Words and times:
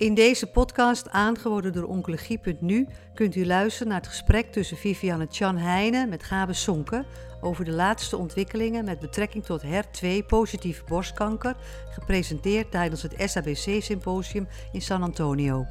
In 0.00 0.14
deze 0.14 0.46
podcast, 0.46 1.08
aangeboden 1.08 1.72
door 1.72 1.84
Oncologie.nu, 1.84 2.88
kunt 3.14 3.34
u 3.34 3.46
luisteren 3.46 3.88
naar 3.88 4.00
het 4.00 4.08
gesprek 4.08 4.52
tussen 4.52 4.76
Vivianne 4.76 5.26
Chan 5.30 5.56
Heijnen 5.56 6.08
met 6.08 6.22
Gabe 6.22 6.52
Sonke 6.52 7.04
over 7.40 7.64
de 7.64 7.70
laatste 7.70 8.16
ontwikkelingen 8.16 8.84
met 8.84 8.98
betrekking 8.98 9.44
tot 9.44 9.62
HER2-positieve 9.62 10.84
borstkanker, 10.84 11.56
gepresenteerd 11.90 12.70
tijdens 12.70 13.02
het 13.02 13.14
SABC-symposium 13.16 14.48
in 14.72 14.82
San 14.82 15.02
Antonio. 15.02 15.66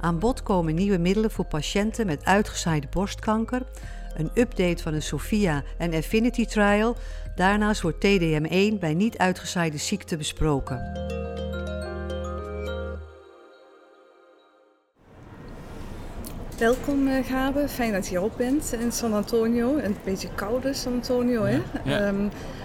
Aan 0.00 0.18
bod 0.18 0.42
komen 0.42 0.74
nieuwe 0.74 0.98
middelen 0.98 1.30
voor 1.30 1.46
patiënten 1.46 2.06
met 2.06 2.24
uitgezaaide 2.24 2.88
borstkanker, 2.90 3.62
een 4.14 4.30
update 4.34 4.82
van 4.82 4.92
de 4.92 5.00
SOFIA 5.00 5.62
en 5.78 5.94
Affinity 5.94 6.44
Trial. 6.44 6.96
Daarnaast 7.34 7.80
wordt 7.80 8.06
TDM1 8.06 8.78
bij 8.78 8.94
niet 8.94 9.18
uitgezaaide 9.18 9.78
ziekte 9.78 10.16
besproken. 10.16 11.10
Welkom 16.58 17.08
uh, 17.08 17.24
Gabe, 17.24 17.68
fijn 17.68 17.92
dat 17.92 18.04
je 18.04 18.10
hier 18.10 18.22
ook 18.22 18.36
bent 18.36 18.72
in 18.78 18.92
San 18.92 19.12
Antonio. 19.12 19.76
Een 19.76 19.96
beetje 20.04 20.28
koude 20.34 20.72
San 20.72 20.92
Antonio, 20.92 21.44
hè? 21.44 21.60
Ja. 21.84 21.98
Ehm, 21.98 22.22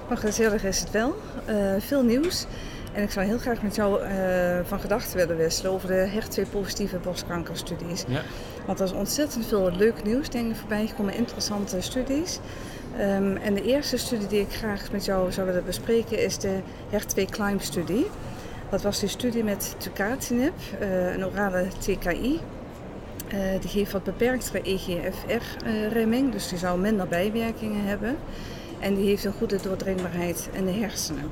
maar 0.07 0.17
gezellig 0.17 0.63
is 0.63 0.79
het 0.79 0.91
wel. 0.91 1.15
Uh, 1.49 1.73
veel 1.79 2.03
nieuws. 2.03 2.45
En 2.93 3.03
ik 3.03 3.11
zou 3.11 3.25
heel 3.25 3.37
graag 3.37 3.61
met 3.61 3.75
jou 3.75 4.03
uh, 4.03 4.59
van 4.63 4.79
gedachten 4.79 5.17
willen 5.17 5.37
wisselen 5.37 5.71
over 5.71 5.87
de 5.87 6.09
HER2-positieve 6.11 6.97
borstkankerstudies. 6.97 8.03
Ja. 8.07 8.21
Want 8.65 8.79
er 8.79 8.85
is 8.85 8.91
ontzettend 8.91 9.45
veel 9.45 9.71
leuk 9.71 10.03
nieuws, 10.03 10.29
denk 10.29 10.49
ik, 10.51 10.55
voorbij 10.55 10.87
gekomen, 10.87 11.13
interessante 11.13 11.81
studies. 11.81 12.39
Um, 12.99 13.37
en 13.37 13.53
de 13.53 13.63
eerste 13.63 13.97
studie 13.97 14.27
die 14.27 14.41
ik 14.41 14.53
graag 14.53 14.91
met 14.91 15.05
jou 15.05 15.31
zou 15.31 15.47
willen 15.47 15.65
bespreken 15.65 16.23
is 16.23 16.37
de 16.37 16.59
HER2-CLIMB-studie. 16.91 18.05
Dat 18.69 18.81
was 18.81 18.99
die 18.99 19.09
studie 19.09 19.43
met 19.43 19.75
tucatinib, 19.77 20.53
een 21.13 21.25
orale 21.25 21.67
TKI. 21.79 22.39
Uh, 23.33 23.61
die 23.61 23.69
geeft 23.69 23.91
wat 23.91 24.03
beperktere 24.03 24.61
EGFR-remming, 24.61 26.31
dus 26.31 26.47
die 26.47 26.57
zou 26.57 26.79
minder 26.79 27.07
bijwerkingen 27.07 27.85
hebben. 27.85 28.17
En 28.79 28.95
die 28.95 29.05
heeft 29.05 29.23
een 29.23 29.33
goede 29.33 29.59
doordringbaarheid 29.61 30.49
in 30.53 30.65
de 30.65 30.71
hersenen. 30.71 31.29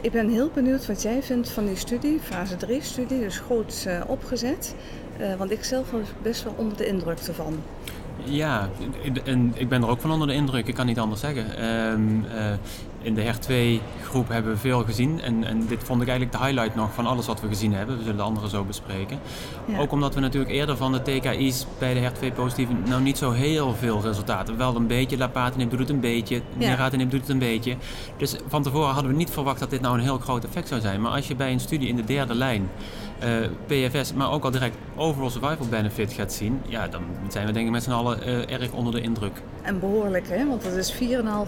Ik 0.00 0.12
ben 0.12 0.28
heel 0.28 0.50
benieuwd 0.54 0.86
wat 0.86 1.02
jij 1.02 1.22
vindt 1.22 1.50
van 1.50 1.66
die 1.66 1.76
studie, 1.76 2.20
fase 2.20 2.56
3-studie, 2.66 3.20
dus 3.20 3.38
groot 3.38 3.84
uh, 3.88 4.00
opgezet. 4.06 4.74
Want 5.38 5.50
ik 5.50 5.64
zelf 5.64 5.90
was 5.90 6.08
best 6.22 6.44
wel 6.44 6.54
onder 6.56 6.76
de 6.76 6.86
indruk 6.86 7.18
ervan. 7.18 7.62
Ja, 8.24 8.68
en 9.24 9.52
ik 9.56 9.68
ben 9.68 9.82
er 9.82 9.88
ook 9.88 10.00
van 10.00 10.10
onder 10.10 10.28
de 10.28 10.34
indruk, 10.34 10.66
ik 10.66 10.74
kan 10.74 10.86
niet 10.86 10.98
anders 10.98 11.20
zeggen. 11.20 11.46
Uh, 11.58 12.52
in 13.04 13.14
de 13.14 13.22
HER2-groep 13.22 14.28
hebben 14.28 14.52
we 14.52 14.58
veel 14.58 14.84
gezien 14.84 15.20
en, 15.20 15.44
en, 15.44 15.66
dit 15.66 15.84
vond 15.84 16.02
ik 16.02 16.08
eigenlijk 16.08 16.38
de 16.38 16.44
highlight 16.44 16.74
nog 16.74 16.92
van 16.94 17.06
alles 17.06 17.26
wat 17.26 17.40
we 17.40 17.48
gezien 17.48 17.72
hebben. 17.72 17.96
We 17.96 18.02
zullen 18.02 18.16
de 18.16 18.22
andere 18.22 18.48
zo 18.48 18.64
bespreken. 18.64 19.18
Ja. 19.64 19.78
Ook 19.78 19.92
omdat 19.92 20.14
we 20.14 20.20
natuurlijk 20.20 20.52
eerder 20.52 20.76
van 20.76 20.92
de 20.92 21.02
TKI's 21.02 21.66
bij 21.78 21.94
de 21.94 22.00
HER2-positieven 22.00 22.82
nou 22.88 23.02
niet 23.02 23.18
zo 23.18 23.30
heel 23.30 23.74
veel 23.74 24.00
resultaten. 24.02 24.56
Wel 24.56 24.76
een 24.76 24.86
beetje, 24.86 25.18
lapatinib 25.18 25.70
doet 25.70 25.78
het 25.78 25.90
een 25.90 26.00
beetje, 26.00 26.34
ja. 26.34 26.68
neratinib 26.68 27.10
doet 27.10 27.20
het 27.20 27.28
een 27.28 27.38
beetje. 27.38 27.76
Dus 28.16 28.36
van 28.48 28.62
tevoren 28.62 28.92
hadden 28.92 29.10
we 29.10 29.16
niet 29.16 29.30
verwacht 29.30 29.60
dat 29.60 29.70
dit 29.70 29.80
nou 29.80 29.94
een 29.94 30.02
heel 30.02 30.18
groot 30.18 30.44
effect 30.44 30.68
zou 30.68 30.80
zijn. 30.80 31.00
Maar 31.00 31.12
als 31.12 31.28
je 31.28 31.36
bij 31.36 31.52
een 31.52 31.60
studie 31.60 31.88
in 31.88 31.96
de 31.96 32.04
derde 32.04 32.34
lijn 32.34 32.68
uh, 33.24 33.48
PFS, 33.66 34.12
maar 34.12 34.30
ook 34.30 34.44
al 34.44 34.50
direct 34.50 34.76
overall 34.96 35.30
survival 35.30 35.66
benefit 35.70 36.12
gaat 36.12 36.32
zien, 36.32 36.60
ja, 36.66 36.88
dan 36.88 37.02
zijn 37.28 37.46
we 37.46 37.52
denk 37.52 37.66
ik 37.66 37.72
met 37.72 37.82
z'n 37.82 37.90
allen 37.90 38.28
uh, 38.28 38.50
erg 38.50 38.72
onder 38.72 38.92
de 38.92 39.00
indruk. 39.00 39.42
En 39.62 39.80
behoorlijk, 39.80 40.28
hè? 40.28 40.46
Want 40.46 40.62
dat 40.62 40.72
is 40.72 40.92
4,5 40.92 40.98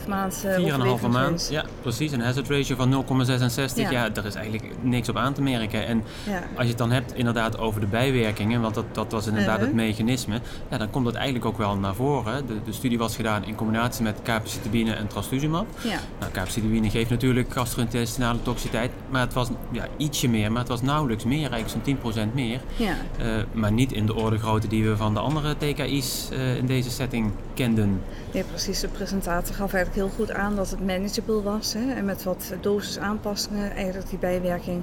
maand. 0.08 0.44
Uh, 0.58 0.98
4,5 0.98 1.08
maand, 1.10 1.45
ja, 1.50 1.64
precies. 1.80 2.12
Een 2.12 2.20
hazard 2.20 2.48
ratio 2.48 2.76
van 2.76 3.04
0,66. 3.26 3.74
Ja. 3.74 3.90
ja, 3.90 4.08
daar 4.08 4.24
is 4.24 4.34
eigenlijk 4.34 4.74
niks 4.82 5.08
op 5.08 5.16
aan 5.16 5.32
te 5.32 5.42
merken. 5.42 5.86
En 5.86 6.04
ja. 6.26 6.42
als 6.54 6.62
je 6.62 6.68
het 6.68 6.78
dan 6.78 6.90
hebt 6.90 7.14
inderdaad 7.14 7.58
over 7.58 7.80
de 7.80 7.86
bijwerkingen, 7.86 8.60
want 8.60 8.74
dat, 8.74 8.84
dat 8.92 9.12
was 9.12 9.26
inderdaad 9.26 9.60
het 9.60 9.74
mechanisme, 9.74 10.40
ja, 10.70 10.78
dan 10.78 10.90
komt 10.90 11.04
dat 11.04 11.14
eigenlijk 11.14 11.44
ook 11.44 11.58
wel 11.58 11.76
naar 11.76 11.94
voren. 11.94 12.46
De, 12.46 12.54
de 12.64 12.72
studie 12.72 12.98
was 12.98 13.16
gedaan 13.16 13.44
in 13.44 13.54
combinatie 13.54 14.02
met 14.02 14.22
capecitabine 14.22 14.92
en 14.92 15.06
trastuzumab. 15.06 15.66
Ja. 15.82 15.98
Nou, 16.20 16.32
capecitabine 16.32 16.90
geeft 16.90 17.10
natuurlijk 17.10 17.52
gastrointestinale 17.52 18.42
toxiteit, 18.42 18.90
maar 19.10 19.20
het 19.20 19.32
was 19.32 19.48
ja, 19.70 19.86
ietsje 19.96 20.28
meer, 20.28 20.50
maar 20.52 20.60
het 20.60 20.68
was 20.68 20.82
nauwelijks 20.82 21.24
meer, 21.24 21.50
eigenlijk 21.52 22.02
zo'n 22.02 22.28
10% 22.28 22.34
meer. 22.34 22.60
Ja. 22.76 22.94
Uh, 23.20 23.42
maar 23.52 23.72
niet 23.72 23.92
in 23.92 24.06
de 24.06 24.14
orde 24.14 24.38
grootte 24.38 24.68
die 24.68 24.88
we 24.88 24.96
van 24.96 25.14
de 25.14 25.20
andere 25.20 25.56
TKI's 25.56 26.28
uh, 26.32 26.56
in 26.56 26.66
deze 26.66 26.90
setting 26.90 27.32
kenden. 27.56 28.00
Nee, 28.32 28.44
precies. 28.44 28.80
De 28.80 28.88
presentator 28.88 29.54
gaf 29.54 29.72
eigenlijk 29.72 30.06
heel 30.06 30.16
goed 30.16 30.34
aan 30.34 30.56
dat 30.56 30.70
het 30.70 30.86
manageable 30.86 31.42
was. 31.42 31.72
Hè? 31.72 31.92
En 31.92 32.04
met 32.04 32.22
wat 32.22 32.54
dosisaanpassingen 32.60 33.70
eigenlijk 33.70 34.10
die 34.10 34.18
bijwerking 34.18 34.82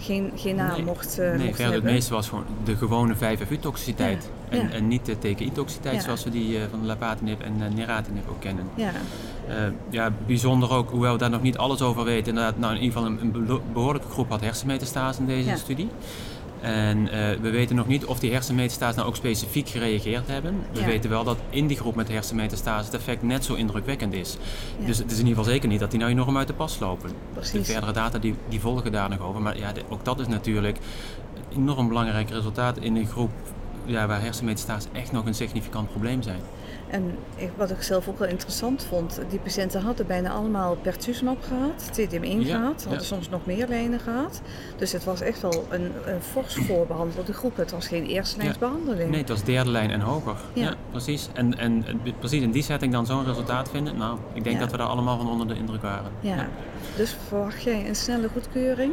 geen, 0.00 0.32
geen 0.36 0.56
naam 0.56 0.76
nee, 0.76 0.84
mocht, 0.84 1.18
uh, 1.20 1.34
nee, 1.34 1.46
mocht 1.46 1.58
hebben. 1.58 1.76
het 1.76 1.84
meeste 1.84 2.14
was 2.14 2.28
gewoon 2.28 2.44
de 2.64 2.76
gewone 2.76 3.14
5FU-toxiciteit. 3.14 4.30
Ja. 4.50 4.58
En, 4.58 4.68
Ja. 4.68 4.70
en 4.70 4.88
niet 4.88 5.06
de 5.06 5.18
TKI-toxiciteit 5.18 6.02
zoals 6.02 6.24
we 6.24 6.30
die 6.30 6.58
uh, 6.58 6.62
van 6.70 6.80
de 6.80 6.86
lapatinib 6.86 7.40
en 7.40 7.54
uh, 7.60 7.76
neratinib 7.76 8.28
ook 8.28 8.40
kennen. 8.40 8.64
Ja, 8.74 8.92
ja, 9.90 10.12
bijzonder 10.26 10.70
ook, 10.70 10.90
hoewel 10.90 11.12
we 11.12 11.18
daar 11.18 11.30
nog 11.30 11.42
niet 11.42 11.56
alles 11.56 11.82
over 11.82 12.04
weten. 12.04 12.28
Inderdaad, 12.28 12.58
nou, 12.58 12.74
in 12.74 12.82
ieder 12.82 12.98
geval 12.98 13.16
een, 13.20 13.62
behoorlijke 13.72 14.08
groep 14.08 14.30
had 14.30 14.40
hersenmetastase 14.40 15.20
in 15.20 15.26
deze 15.26 15.56
studie. 15.56 15.88
En 16.60 17.08
eh, 17.08 17.40
we 17.40 17.50
weten 17.50 17.76
nog 17.76 17.86
niet 17.86 18.04
of 18.04 18.18
die 18.18 18.32
hersenmetastase 18.32 18.96
nou 18.96 19.08
ook 19.08 19.16
specifiek 19.16 19.68
gereageerd 19.68 20.26
hebben. 20.26 20.64
We 20.72 20.80
Ja. 20.80 20.86
weten 20.86 21.10
wel 21.10 21.24
dat 21.24 21.36
in 21.50 21.66
die 21.66 21.76
groep 21.76 21.94
met 21.94 22.08
hersenmetastase 22.08 22.84
het 22.84 22.94
effect 22.94 23.22
net 23.22 23.44
zo 23.44 23.54
indrukwekkend 23.54 24.12
is. 24.14 24.36
Ja. 24.78 24.86
Dus 24.86 24.98
het 24.98 25.06
is 25.10 25.18
in 25.18 25.26
ieder 25.26 25.36
geval 25.38 25.52
zeker 25.52 25.68
niet 25.68 25.80
dat 25.80 25.90
die 25.90 25.98
nou 26.00 26.10
enorm 26.12 26.36
uit 26.36 26.46
de 26.46 26.52
pas 26.54 26.78
lopen. 26.78 27.10
Precies. 27.32 27.66
De 27.66 27.72
verdere 27.72 27.92
data 27.92 28.18
die, 28.18 28.34
die 28.48 28.60
volgen 28.60 28.92
daar 28.92 29.08
nog 29.08 29.20
over. 29.20 29.40
Maar 29.42 29.58
ja, 29.58 29.72
de- 29.72 29.82
ook 29.88 30.04
dat 30.04 30.20
is 30.20 30.26
natuurlijk 30.26 30.78
een 31.50 31.56
enorm 31.62 31.88
belangrijk 31.88 32.30
resultaat 32.30 32.78
in 32.78 32.96
een 32.96 33.06
groep 33.06 33.30
ja, 33.84 34.06
waar 34.06 34.20
hersenmetastase 34.22 34.88
echt 34.92 35.12
nog 35.12 35.26
een 35.26 35.34
significant 35.34 35.90
probleem 35.90 36.22
zijn. 36.22 36.40
En 36.90 37.14
wat 37.56 37.70
ik 37.70 37.82
zelf 37.82 38.08
ook 38.08 38.18
wel 38.18 38.28
interessant 38.28 38.84
vond, 38.88 39.20
die 39.28 39.38
patiënten 39.38 39.80
hadden 39.82 40.06
bijna 40.06 40.30
allemaal 40.30 40.76
pertuzumab 40.76 41.42
gehad, 41.42 41.90
TDM1 41.92 42.46
Ja, 42.46 42.56
gehad, 42.56 42.80
hadden 42.82 42.92
ja. 43.00 43.04
soms 43.06 43.28
nog 43.28 43.46
meer 43.46 43.68
lijnen 43.68 44.00
gehad. 44.00 44.40
Dus 44.76 44.92
het 44.92 45.04
was 45.04 45.20
echt 45.20 45.40
wel 45.40 45.66
een, 45.70 45.92
een 46.06 46.20
fors 46.22 46.54
voorbehandelde 46.54 47.32
groep. 47.32 47.56
Het 47.56 47.70
was 47.70 47.86
geen 47.88 48.04
eerstelijnsbehandeling. 48.06 49.10
Nee, 49.10 49.20
het 49.20 49.28
was 49.28 49.44
derde 49.44 49.70
lijn 49.70 49.90
en 49.90 50.00
hoger. 50.00 50.34
Ja. 50.52 50.64
Ja, 50.64 50.74
precies. 50.90 51.28
En, 51.34 51.58
en 51.58 51.84
precies 52.18 52.42
in 52.42 52.50
die 52.50 52.62
setting 52.62 52.92
dan 52.92 53.06
zo'n 53.06 53.24
resultaat 53.24 53.68
vinden. 53.70 53.96
Nou, 53.96 54.18
ik 54.32 54.44
denk 54.44 54.56
Ja. 54.56 54.62
dat 54.62 54.70
we 54.70 54.76
daar 54.76 54.86
allemaal 54.86 55.16
van 55.16 55.28
onder 55.28 55.48
de 55.48 55.54
indruk 55.54 55.82
waren. 55.82 56.10
Ja. 56.20 56.48
Dus 56.96 57.16
verwacht 57.28 57.62
jij 57.62 57.88
een 57.88 57.96
snelle 57.96 58.28
goedkeuring? 58.28 58.92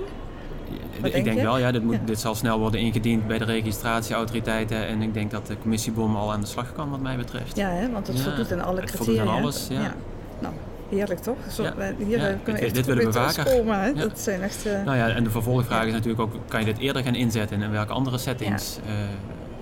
Wat 1.02 1.14
ik 1.14 1.24
denk 1.24 1.42
wel, 1.42 1.58
ja, 1.58 1.72
dit, 1.72 1.84
moet, 1.84 1.94
Ja. 1.94 2.00
dit 2.06 2.20
zal 2.20 2.36
snel 2.36 2.60
worden 2.60 2.80
ingediend 2.80 3.28
bij 3.28 3.38
de 3.38 3.46
registratieautoriteiten. 3.46 4.88
En 4.88 5.02
ik 5.02 5.14
denk 5.14 5.32
dat 5.32 5.48
de 5.48 5.58
commissiebom 5.62 6.16
al 6.16 6.32
aan 6.32 6.42
de 6.42 6.48
slag 6.48 6.74
kan 6.74 6.90
wat 6.90 7.00
mij 7.00 7.18
betreft. 7.18 7.56
Ja, 7.58 7.70
hè? 7.70 7.92
want 7.92 8.08
het 8.08 8.18
Ja, 8.18 8.24
voldoet 8.24 8.52
aan 8.52 8.62
alle 8.64 8.80
het 8.82 8.92
criteria. 8.92 9.16
voldoet 9.16 9.34
aan 9.36 9.42
alles, 9.42 9.68
ja. 9.70 9.94
Nou, 10.40 10.54
heerlijk 10.90 11.20
toch? 11.20 11.38
Zo, 11.52 11.64
Ja. 11.64 11.74
Hier 11.98 12.18
Ja, 12.18 12.28
eh, 12.28 12.34
kunnen 12.44 12.44
we 12.46 12.52
dit- 12.52 12.62
echt 12.62 12.74
dit 12.76 12.86
willen 12.86 13.06
we 13.06 13.12
vaker. 13.14 13.66
Ja. 13.66 13.92
Dat 13.94 14.20
zijn 14.20 14.42
echt... 14.42 14.66
eh, 14.66 14.84
Nou 14.86 14.98
ja, 14.98 15.10
en 15.10 15.24
de 15.24 15.30
vervolgvraag 15.30 15.86
is 15.86 15.92
natuurlijk 15.92 16.22
ook, 16.22 16.34
kan 16.48 16.60
je 16.60 16.66
dit 16.66 16.78
eerder 16.78 17.04
gaan 17.04 17.16
inzetten 17.16 17.58
en 17.58 17.64
in 17.64 17.72
welke 17.72 17.94
andere 17.94 18.18
settings 18.18 18.78
eh 18.86 18.94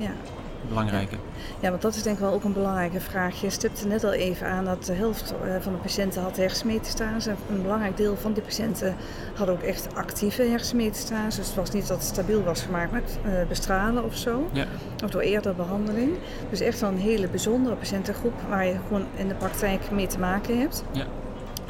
ja. 0.05 0.11
Belangrijke? 0.67 1.15
Ja, 1.59 1.69
want 1.69 1.81
dat 1.81 1.95
is 1.95 2.03
denk 2.03 2.15
ik 2.15 2.21
wel 2.21 2.33
ook 2.33 2.43
een 2.43 2.53
belangrijke 2.53 2.99
vraag. 2.99 3.41
Je 3.41 3.49
stipte 3.49 3.87
net 3.87 4.03
al 4.03 4.13
even 4.13 4.47
aan 4.47 4.65
dat 4.65 4.85
de 4.85 4.93
helft 4.93 5.33
eh, 5.43 5.55
van 5.59 5.71
de 5.73 5.77
patiënten 5.79 6.21
had 6.21 6.37
hersenmetastase. 6.37 7.33
Een 7.49 7.61
belangrijk 7.61 7.97
deel 7.97 8.15
van 8.17 8.33
die 8.33 8.43
patiënten 8.43 8.95
had 9.35 9.49
ook 9.49 9.61
echt 9.61 9.87
actieve 9.95 10.43
hersenmetastase. 10.43 11.37
Dus 11.37 11.47
het 11.47 11.55
was 11.55 11.71
niet 11.71 11.87
dat 11.87 11.97
het 11.97 12.07
stabiel 12.07 12.43
was 12.43 12.61
gemaakt 12.61 12.91
met 12.91 13.17
eh, 13.23 13.31
bestralen 13.47 14.03
of 14.03 14.15
zo. 14.15 14.49
Ja, 14.51 14.65
Of 15.03 15.09
door 15.09 15.21
eerdere 15.21 15.55
behandeling. 15.55 16.11
Dus 16.49 16.59
echt 16.59 16.79
wel 16.79 16.89
een 16.89 16.97
hele 16.97 17.27
bijzondere 17.27 17.75
patiëntengroep 17.75 18.33
waar 18.49 18.65
je 18.65 18.75
gewoon 18.87 19.05
in 19.15 19.27
de 19.27 19.35
praktijk 19.35 19.91
mee 19.91 20.07
te 20.07 20.19
maken 20.19 20.59
hebt. 20.59 20.83
ja. 20.91 21.05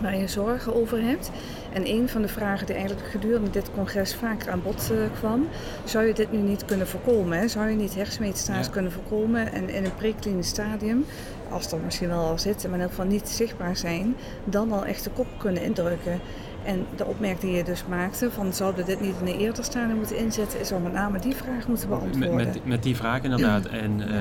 Waar 0.01 0.17
je 0.17 0.27
zorgen 0.27 0.75
over 0.75 1.01
hebt. 1.01 1.31
En 1.73 1.87
een 1.87 2.09
van 2.09 2.21
de 2.21 2.27
vragen 2.27 2.65
die 2.65 2.75
eigenlijk 2.75 3.07
gedurende 3.07 3.49
dit 3.49 3.69
congres 3.75 4.15
vaker 4.15 4.51
aan 4.51 4.61
bod 4.63 4.89
eh, 4.91 4.97
kwam, 5.19 5.47
zou 5.83 6.05
je 6.05 6.13
dit 6.13 6.31
nu 6.31 6.37
niet 6.37 6.65
kunnen 6.65 6.87
voorkomen? 6.87 7.37
Hè? 7.39 7.47
Zou 7.47 7.69
je 7.69 7.75
niet 7.75 7.95
hersenmetastase 7.95 8.63
Ja. 8.67 8.73
kunnen 8.73 8.91
voorkomen 8.91 9.51
en 9.53 9.69
in 9.69 9.85
een 9.85 9.95
preklinisch 9.95 10.47
stadium, 10.47 11.05
als 11.49 11.69
dat 11.69 11.81
misschien 11.83 12.07
wel 12.07 12.19
al 12.25 12.39
zit, 12.39 12.63
maar 12.63 12.73
in 12.73 12.79
elk 12.81 12.89
geval 12.89 13.05
niet 13.05 13.29
zichtbaar 13.29 13.77
zijn, 13.77 14.15
dan 14.43 14.71
al 14.71 14.85
echt 14.85 15.03
de 15.03 15.09
kop 15.09 15.27
kunnen 15.37 15.63
indrukken? 15.63 16.19
En 16.65 16.85
de 16.95 17.05
opmerking 17.05 17.41
die 17.41 17.51
je 17.51 17.63
dus 17.63 17.83
maakte, 17.89 18.31
van 18.31 18.53
zouden 18.53 18.85
we 18.85 18.91
dit 18.91 19.01
niet 19.01 19.15
in 19.21 19.27
een 19.27 19.39
eerder 19.39 19.63
stadium 19.63 19.97
moeten 19.97 20.17
inzetten, 20.17 20.59
is 20.59 20.71
om 20.71 20.81
met 20.81 20.93
name 20.93 21.19
die 21.19 21.35
vraag 21.35 21.67
moeten 21.67 21.89
beantwoorden. 21.89 22.35
met, 22.35 22.65
met 22.65 22.83
die 22.83 22.95
vraag 22.95 23.23
inderdaad. 23.23 23.65
En 23.65 24.09
eh, 24.09 24.19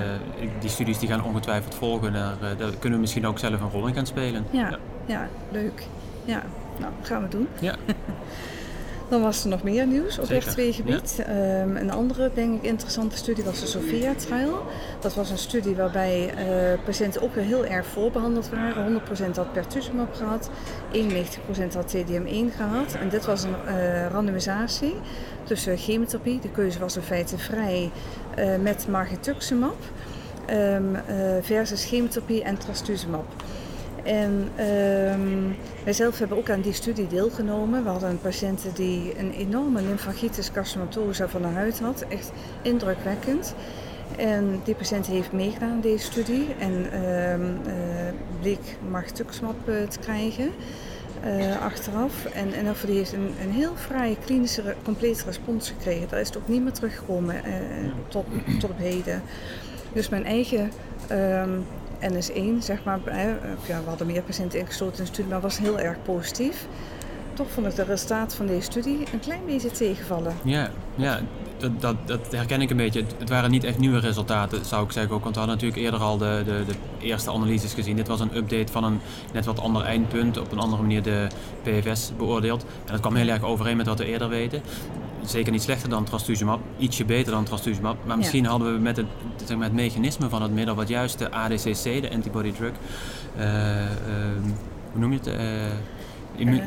die 0.61 0.71
studies 0.71 0.99
die 0.99 1.09
gaan 1.09 1.25
ongetwijfeld 1.25 1.75
volgen. 1.75 2.13
Daar, 2.13 2.33
eh, 2.33 2.59
daar 2.59 2.71
kunnen 2.79 2.93
we 2.93 2.99
misschien 2.99 3.27
ook 3.27 3.39
zelf 3.39 3.61
een 3.61 3.71
rol 3.71 3.87
in 3.87 3.95
gaan 3.95 4.07
spelen. 4.07 4.45
Ja, 4.51 4.79
ja, 5.07 5.29
leuk. 5.51 5.87
Ja, 6.25 6.43
nou, 6.79 6.93
gaan 7.03 7.23
we 7.23 7.29
doen. 7.29 7.49
Ja. 7.61 7.75
Dan 9.09 9.23
was 9.23 9.43
er 9.43 9.49
nog 9.49 9.63
meer 9.63 9.87
nieuws 9.87 10.19
op 10.19 10.33
R2-gebied. 10.33 11.19
Ehm, 11.19 11.77
een 11.77 11.91
andere, 11.91 12.31
denk 12.35 12.57
ik, 12.57 12.63
interessante 12.63 13.17
studie 13.17 13.45
was 13.45 13.61
de 13.61 13.67
Sophia-trial. 13.67 14.63
Dat 15.01 15.15
was 15.15 15.31
een 15.31 15.39
studie 15.39 15.77
waarbij 15.77 16.35
uh, 16.35 16.85
patiënten 16.85 17.23
ook 17.23 17.35
weer 17.35 17.45
heel 17.45 17.65
erg 17.65 17.87
voorbehandeld 17.87 18.49
waren. 18.49 19.01
100% 19.33 19.35
had 19.35 19.53
pertuzumab 19.53 20.15
gehad, 20.15 20.51
91% 20.93 21.75
had 21.75 21.95
TDM1 21.97 22.57
gehad. 22.57 22.95
En 23.01 23.09
dit 23.09 23.25
was 23.25 23.43
een 23.43 23.55
uh, 23.69 24.07
randomisatie 24.07 24.95
tussen 25.43 25.77
chemotherapie, 25.77 26.41
de 26.41 26.51
keuze 26.51 26.79
was 26.79 26.97
in 26.97 27.03
feite 27.03 27.39
vrij, 27.39 27.91
uh, 28.39 28.57
met 28.57 28.89
margetuximab 28.89 29.77
um, 30.51 30.97
versus 31.43 31.85
chemotherapie 31.85 32.43
en 32.43 32.59
trastuzumab. 32.59 33.44
En 34.05 34.49
um, 35.13 35.57
wij 35.85 35.93
zelf 35.93 36.19
hebben 36.19 36.39
ook 36.39 36.51
aan 36.51 36.61
die 36.61 36.73
studie 36.73 37.07
deelgenomen. 37.07 37.83
We 37.83 37.89
hadden 37.89 38.11
een 38.11 38.21
patiënt 38.21 38.65
die 38.75 39.19
een 39.19 39.33
enorme 39.33 39.83
lymfagitis 39.83 40.53
carcinomatosa 40.53 41.29
van 41.29 41.43
de 41.43 41.49
huid 41.49 41.81
had. 41.81 42.05
Echt 42.09 42.33
indrukwekkend. 42.63 43.55
En 44.17 44.61
die 44.65 44.75
patiënt 44.75 45.07
heeft 45.07 45.33
meegedaan 45.33 45.71
aan 45.71 45.81
deze 45.81 46.05
studie 46.05 46.47
en 46.59 46.87
uh, 46.93 47.39
uh, 47.39 47.45
bleek 48.41 48.77
margtuximab 48.91 49.57
te 49.65 49.99
krijgen 50.01 50.51
uh, 51.25 51.63
achteraf. 51.63 52.25
En, 52.25 52.53
en 52.53 52.75
die 52.87 52.97
heeft 52.97 53.13
een, 53.13 53.35
een 53.43 53.51
heel 53.51 53.73
vrij 53.75 54.17
klinische 54.25 54.75
complete 54.83 55.25
respons 55.25 55.69
gekregen. 55.71 56.09
Daar 56.09 56.21
is 56.21 56.27
het 56.27 56.37
ook 56.37 56.49
niet 56.49 56.63
meer 56.63 56.73
teruggekomen 56.73 57.35
tot, 58.09 58.27
tot 58.61 58.71
op 58.71 58.79
heden. 58.79 59.23
Dus 59.93 60.09
mijn 60.09 60.25
eigen 60.25 60.71
um, 61.11 61.65
NS1, 62.01 62.59
zeg 62.59 62.85
maar, 62.85 62.99
ja, 63.67 63.81
we 63.83 63.89
hadden 63.89 64.07
meer 64.07 64.23
patiënten 64.23 64.59
ingesloten 64.59 64.99
in 64.99 65.05
de 65.05 65.11
studie, 65.11 65.31
maar 65.31 65.41
was 65.41 65.59
heel 65.59 65.79
erg 65.79 66.03
positief. 66.03 66.67
Toch 67.35 67.51
vond 67.51 67.67
ik 67.67 67.75
de 67.75 67.85
resultaat 67.85 68.35
van 68.35 68.47
deze 68.47 68.61
studie 68.61 68.99
een 69.13 69.21
klein 69.21 69.45
beetje 69.47 69.71
tegenvallen. 69.71 70.37
Ja, 70.45 70.71
ja 70.95 71.21
dat, 71.59 71.81
dat, 71.81 71.97
dat 72.07 72.33
herken 72.33 72.61
ik 72.61 72.71
een 72.71 72.77
beetje. 72.77 73.05
Het, 73.19 73.29
waren 73.29 73.51
niet 73.51 73.65
echt 73.65 73.79
nieuwe 73.79 73.99
resultaten, 73.99 74.65
zou 74.65 74.85
ik 74.85 74.93
zeggen 74.93 75.15
ook. 75.15 75.23
Want 75.23 75.35
we 75.35 75.41
hadden 75.41 75.59
natuurlijk 75.59 75.87
eerder 75.87 76.01
al 76.01 76.19
de, 76.19 76.43
de, 76.45 76.65
de 76.67 77.07
eerste 77.07 77.31
analyses 77.31 77.75
gezien. 77.75 77.97
Dit 77.97 78.09
was 78.09 78.21
een 78.21 78.37
update 78.37 78.73
van 78.73 78.85
een 78.85 79.01
net 79.33 79.45
wat 79.45 79.61
ander 79.61 79.83
eindpunt, 79.83 80.39
op 80.39 80.53
een 80.53 80.59
andere 80.59 80.83
manier 80.83 81.03
de 81.03 81.27
PFS 81.63 82.13
beoordeeld. 82.17 82.63
En 82.63 82.93
dat 82.93 83.01
kwam 83.01 83.15
heel 83.15 83.29
erg 83.29 83.43
overeen 83.43 83.77
met 83.77 83.87
wat 83.87 83.99
we 83.99 84.05
eerder 84.05 84.29
weten 84.29 84.63
zeker 85.31 85.53
niet 85.53 85.63
slechter 85.63 85.89
dan 85.89 86.05
trastuzumab, 86.05 86.61
ietsje 86.79 87.05
beter 87.05 87.33
dan 87.33 87.45
trastuzumab. 87.45 87.97
Maar 88.07 88.17
misschien 88.17 88.47
hadden 88.47 88.75
we 88.75 88.81
met 88.81 88.97
het, 88.97 89.07
zeg 89.45 89.57
maar, 89.57 89.67
het 89.67 89.75
mechanisme 89.75 90.29
van 90.29 90.43
het 90.43 90.53
middel, 90.53 90.75
wat 90.75 90.89
juist 90.89 91.19
de 91.19 91.31
ADCC, 91.31 91.83
de 91.83 92.11
antibody 92.13 92.53
drug, 92.53 92.73
uh, 93.37 93.45
uh, 93.45 93.87
hoe 94.93 95.01
noem 95.01 95.13
je 95.13 95.19
het? 95.19 95.27
Uh, 95.27 95.35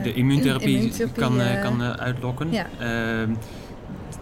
de 0.04 0.13
immuuntherapie, 0.13 0.75
immuuntherapie 0.75 1.12
kan, 1.13 1.39
kan 1.62 1.83
uitlokken. 1.83 2.51
Ja. 2.51 2.65
Ehm, 2.80 3.33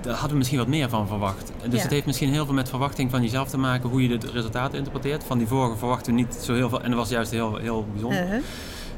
daar 0.01 0.13
hadden 0.13 0.31
we 0.31 0.37
misschien 0.37 0.59
wat 0.59 0.67
meer 0.67 0.89
van 0.89 1.07
verwacht. 1.07 1.51
Dus 1.69 1.81
het 1.81 1.91
heeft 1.91 2.05
misschien 2.05 2.31
heel 2.31 2.45
veel 2.45 2.53
met 2.53 2.69
verwachting 2.69 3.11
van 3.11 3.21
jezelf 3.21 3.49
te 3.49 3.57
maken, 3.57 3.89
hoe 3.89 4.07
je 4.07 4.17
de 4.17 4.31
resultaten 4.33 4.77
interpreteert. 4.77 5.23
Van 5.23 5.37
die 5.37 5.47
vorige 5.47 5.77
verwachten 5.77 6.13
we 6.13 6.19
niet 6.19 6.33
zo 6.33 6.53
heel 6.53 6.69
veel, 6.69 6.81
en 6.81 6.89
dat 6.89 6.99
was 6.99 7.09
juist 7.09 7.31
heel, 7.31 7.57
heel 7.57 7.85
bijzonder. 7.91 8.27
-huh. 8.27 8.41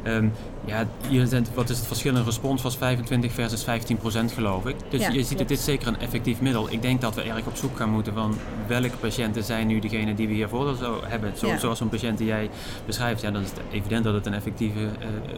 Um, 0.08 0.32
ja, 0.66 0.86
je, 1.10 1.42
wat 1.54 1.70
is 1.70 1.78
het 1.78 1.88
verschil 1.88 2.16
in 2.16 2.24
respons 2.24 2.62
was 2.62 2.78
25 2.78 3.32
versus 3.32 3.64
15 3.64 3.98
procent 3.98 4.32
geloof 4.32 4.66
ik. 4.66 4.76
Dus 4.90 5.08
je 5.08 5.24
ziet 5.24 5.38
dat 5.38 5.48
dit 5.48 5.58
is 5.58 5.64
zeker 5.64 5.88
een 5.88 6.00
effectief 6.00 6.42
middel. 6.42 6.72
Ik 6.72 6.82
denk 6.82 7.02
dat 7.02 7.16
we 7.16 7.22
erg 7.22 7.46
op 7.46 7.56
zoek 7.56 7.78
gaan 7.78 7.90
moeten 7.90 8.14
van 8.14 8.38
welke 8.68 8.98
patiënten 8.98 9.44
zijn 9.44 9.68
nu 9.68 9.80
degene 9.80 10.14
die 10.14 10.28
we 10.28 10.34
hiervoor 10.34 10.76
zo 10.76 11.02
hebben. 11.04 11.38
Zo, 11.38 11.58
Zoals 11.58 11.80
een 11.80 11.90
patiënt 11.90 12.18
die 12.18 12.28
jij 12.28 12.50
beschrijft, 12.86 13.22
ja, 13.22 13.32
dan 13.32 13.42
is 13.42 13.50
het 13.50 13.60
evident 13.72 14.04
dat 14.04 14.14
het 14.14 14.26
een 14.26 14.34
effectieve 14.34 14.80
uh, 14.80 14.88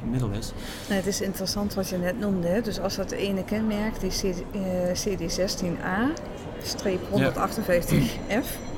middel 0.09 0.29
is. 0.29 0.51
Het 0.87 1.05
is 1.05 1.21
interessant 1.21 1.73
wat 1.73 1.89
je 1.89 1.97
net 1.97 2.19
noemde. 2.19 2.47
Hè? 2.47 2.61
Dus 2.61 2.79
als 2.79 2.95
dat 2.95 3.11
ene 3.11 3.43
kenmerk, 3.43 3.99
die 3.99 4.09
CD, 4.09 4.43
uh, 4.55 4.61
CD16A, 4.93 6.21
streep 6.63 6.99
158F 7.11 8.29
uh, 8.29 8.68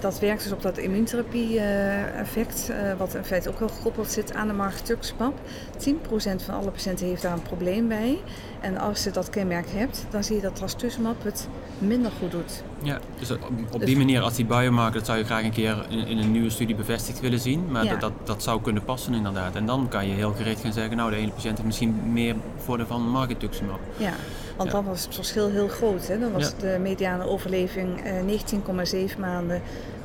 dat 0.00 0.18
werkt 0.18 0.42
dus 0.42 0.52
op 0.52 0.62
dat 0.62 0.78
immuuntherapie-effect, 0.78 2.70
uh, 2.70 2.76
wat 2.98 3.14
in 3.14 3.24
feite 3.24 3.48
ook 3.48 3.58
wel 3.58 3.68
gekoppeld 3.68 4.10
zit 4.10 4.34
aan 4.34 4.46
de 4.46 4.52
margtuximab. 4.52 5.38
10% 5.78 6.42
van 6.44 6.54
alle 6.54 6.70
patiënten 6.70 7.06
heeft 7.06 7.22
daar 7.22 7.32
een 7.32 7.42
probleem 7.42 7.88
bij. 7.88 8.18
En 8.60 8.78
als 8.78 9.04
je 9.04 9.10
dat 9.10 9.30
kenmerk 9.30 9.66
hebt, 9.70 10.06
dan 10.10 10.24
zie 10.24 10.36
je 10.36 10.42
dat 10.42 10.56
trastuzumab 10.56 11.22
het 11.22 11.48
minder 11.78 12.10
goed 12.18 12.30
doet. 12.30 12.62
Ja, 12.82 12.98
dus 13.18 13.30
op, 13.30 13.50
op 13.70 13.84
die 13.84 13.96
manier, 13.96 14.20
als 14.20 14.34
die 14.34 14.44
biomarker, 14.44 14.94
dat 14.94 15.06
zou 15.06 15.18
je 15.18 15.24
graag 15.24 15.44
een 15.44 15.52
keer 15.52 15.86
in, 15.88 16.06
in 16.06 16.18
een 16.18 16.32
nieuwe 16.32 16.50
studie 16.50 16.74
bevestigd 16.74 17.20
willen 17.20 17.40
zien. 17.40 17.70
Maar 17.70 17.88
dat, 17.88 18.00
dat, 18.00 18.12
dat, 18.24 18.42
zou 18.42 18.60
kunnen 18.60 18.84
passen 18.84 19.14
inderdaad. 19.14 19.56
En 19.56 19.66
dan 19.66 19.88
kan 19.88 20.08
je 20.08 20.14
heel 20.14 20.32
gericht 20.32 20.60
gaan 20.60 20.72
zeggen, 20.72 20.96
nou 20.96 21.10
de 21.10 21.16
ene 21.16 21.30
patiënt 21.30 21.56
heeft 21.56 21.64
misschien 21.64 22.12
meer 22.12 22.34
voordeel 22.56 22.86
van 22.86 23.08
margtuximab. 23.08 23.80
Ja. 23.96 24.12
Want 24.56 24.70
dan 24.70 24.84
was 24.84 25.04
het 25.04 25.14
verschil 25.14 25.50
heel 25.50 25.68
groot. 25.68 26.06
Hè? 26.06 26.18
Dan 26.18 26.32
was 26.32 26.56
de 26.56 26.78
mediane 26.80 27.24
overleving 27.24 28.06
uh, 28.26 29.10
19,7 29.12 29.18
maanden 29.18 29.62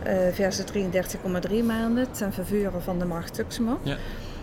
uh, 0.08 0.14
versus 0.32 0.66
33,3 0.74 1.66
maanden 1.66 2.12
ten 2.12 2.34
faveur 2.34 2.72
van 2.80 3.00
de 3.00 3.06
margtuximab. 3.06 3.80
Ja. 3.84 3.98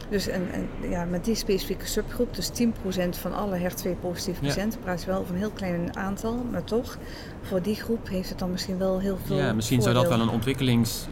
Dus 0.09 0.29
en, 0.29 0.43
en, 0.53 0.91
ja, 0.91 1.05
met 1.05 1.25
die 1.25 1.35
specifieke 1.35 1.87
subgroep, 1.87 2.35
dus 2.35 2.51
10% 2.51 3.09
van 3.11 3.35
alle 3.35 3.59
HER2-positieve 3.59 4.41
patiënten, 4.41 4.81
praat 4.81 5.01
je 5.01 5.07
wel 5.07 5.21
over 5.21 5.35
een 5.35 5.41
heel 5.41 5.51
klein 5.51 5.97
aantal, 5.97 6.45
maar 6.51 6.65
toch, 6.65 6.99
voor 7.43 7.63
die 7.63 7.75
groep 7.75 8.09
heeft 8.09 8.29
het 8.29 8.39
dan 8.39 8.51
misschien 8.51 8.79
wel 8.79 8.99
heel 8.99 9.19
veel. 9.25 9.37
Ja, 9.37 9.53
misschien 9.53 9.83
zou 9.83 9.95
dat 9.95 10.09
wel 10.09 10.21
een 10.21 10.29
ontwikkelings 10.29 11.07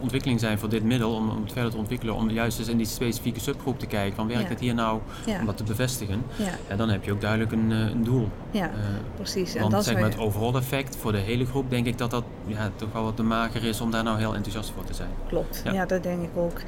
ontwikkeling 0.00 0.40
zijn 0.40 0.58
voor 0.58 0.68
dit 0.68 0.82
middel, 0.82 1.14
om, 1.14 1.30
om 1.30 1.42
het 1.42 1.52
verder 1.52 1.70
te 1.70 1.76
ontwikkelen, 1.76 2.14
om 2.14 2.30
juist 2.30 2.58
eens 2.58 2.68
in 2.68 2.76
die 2.76 2.86
specifieke 2.86 3.40
subgroep 3.40 3.78
te 3.78 3.86
kijken 3.86 4.16
van 4.16 4.28
werkt 4.28 4.48
het 4.48 4.60
hier 4.60 4.74
nou, 4.74 5.00
om 5.40 5.46
dat 5.46 5.56
te 5.56 5.62
bevestigen. 5.62 6.22
Ja. 6.36 6.52
En 6.68 6.76
dan 6.76 6.88
heb 6.88 7.04
je 7.04 7.12
ook 7.12 7.20
duidelijk 7.20 7.52
een, 7.52 7.72
eh, 7.72 7.78
een 7.78 8.04
doel. 8.04 8.28
Ja, 8.50 8.64
uh, 8.64 8.74
precies. 9.14 9.54
En 9.54 9.60
want 9.60 9.72
dat 9.72 9.84
zeg 9.84 9.94
maar, 9.94 10.04
het 10.04 10.18
overall 10.18 10.54
effect 10.54 10.96
voor 10.96 11.12
de 11.12 11.18
hele 11.18 11.46
groep, 11.46 11.70
denk 11.70 11.86
ik 11.86 11.98
dat 11.98 12.10
dat 12.10 12.24
ja, 12.46 12.70
toch 12.76 12.92
wel 12.92 13.02
wat 13.02 13.16
te 13.16 13.22
mager 13.22 13.64
is 13.64 13.80
om 13.80 13.90
daar 13.90 14.04
nou 14.04 14.18
heel 14.18 14.34
enthousiast 14.34 14.72
voor 14.74 14.84
te 14.84 14.94
zijn. 14.94 15.10
Klopt, 15.28 15.62
ja, 15.72 15.86
dat 15.86 16.02
denk 16.02 16.22
ik 16.22 16.36
ook 16.36 16.60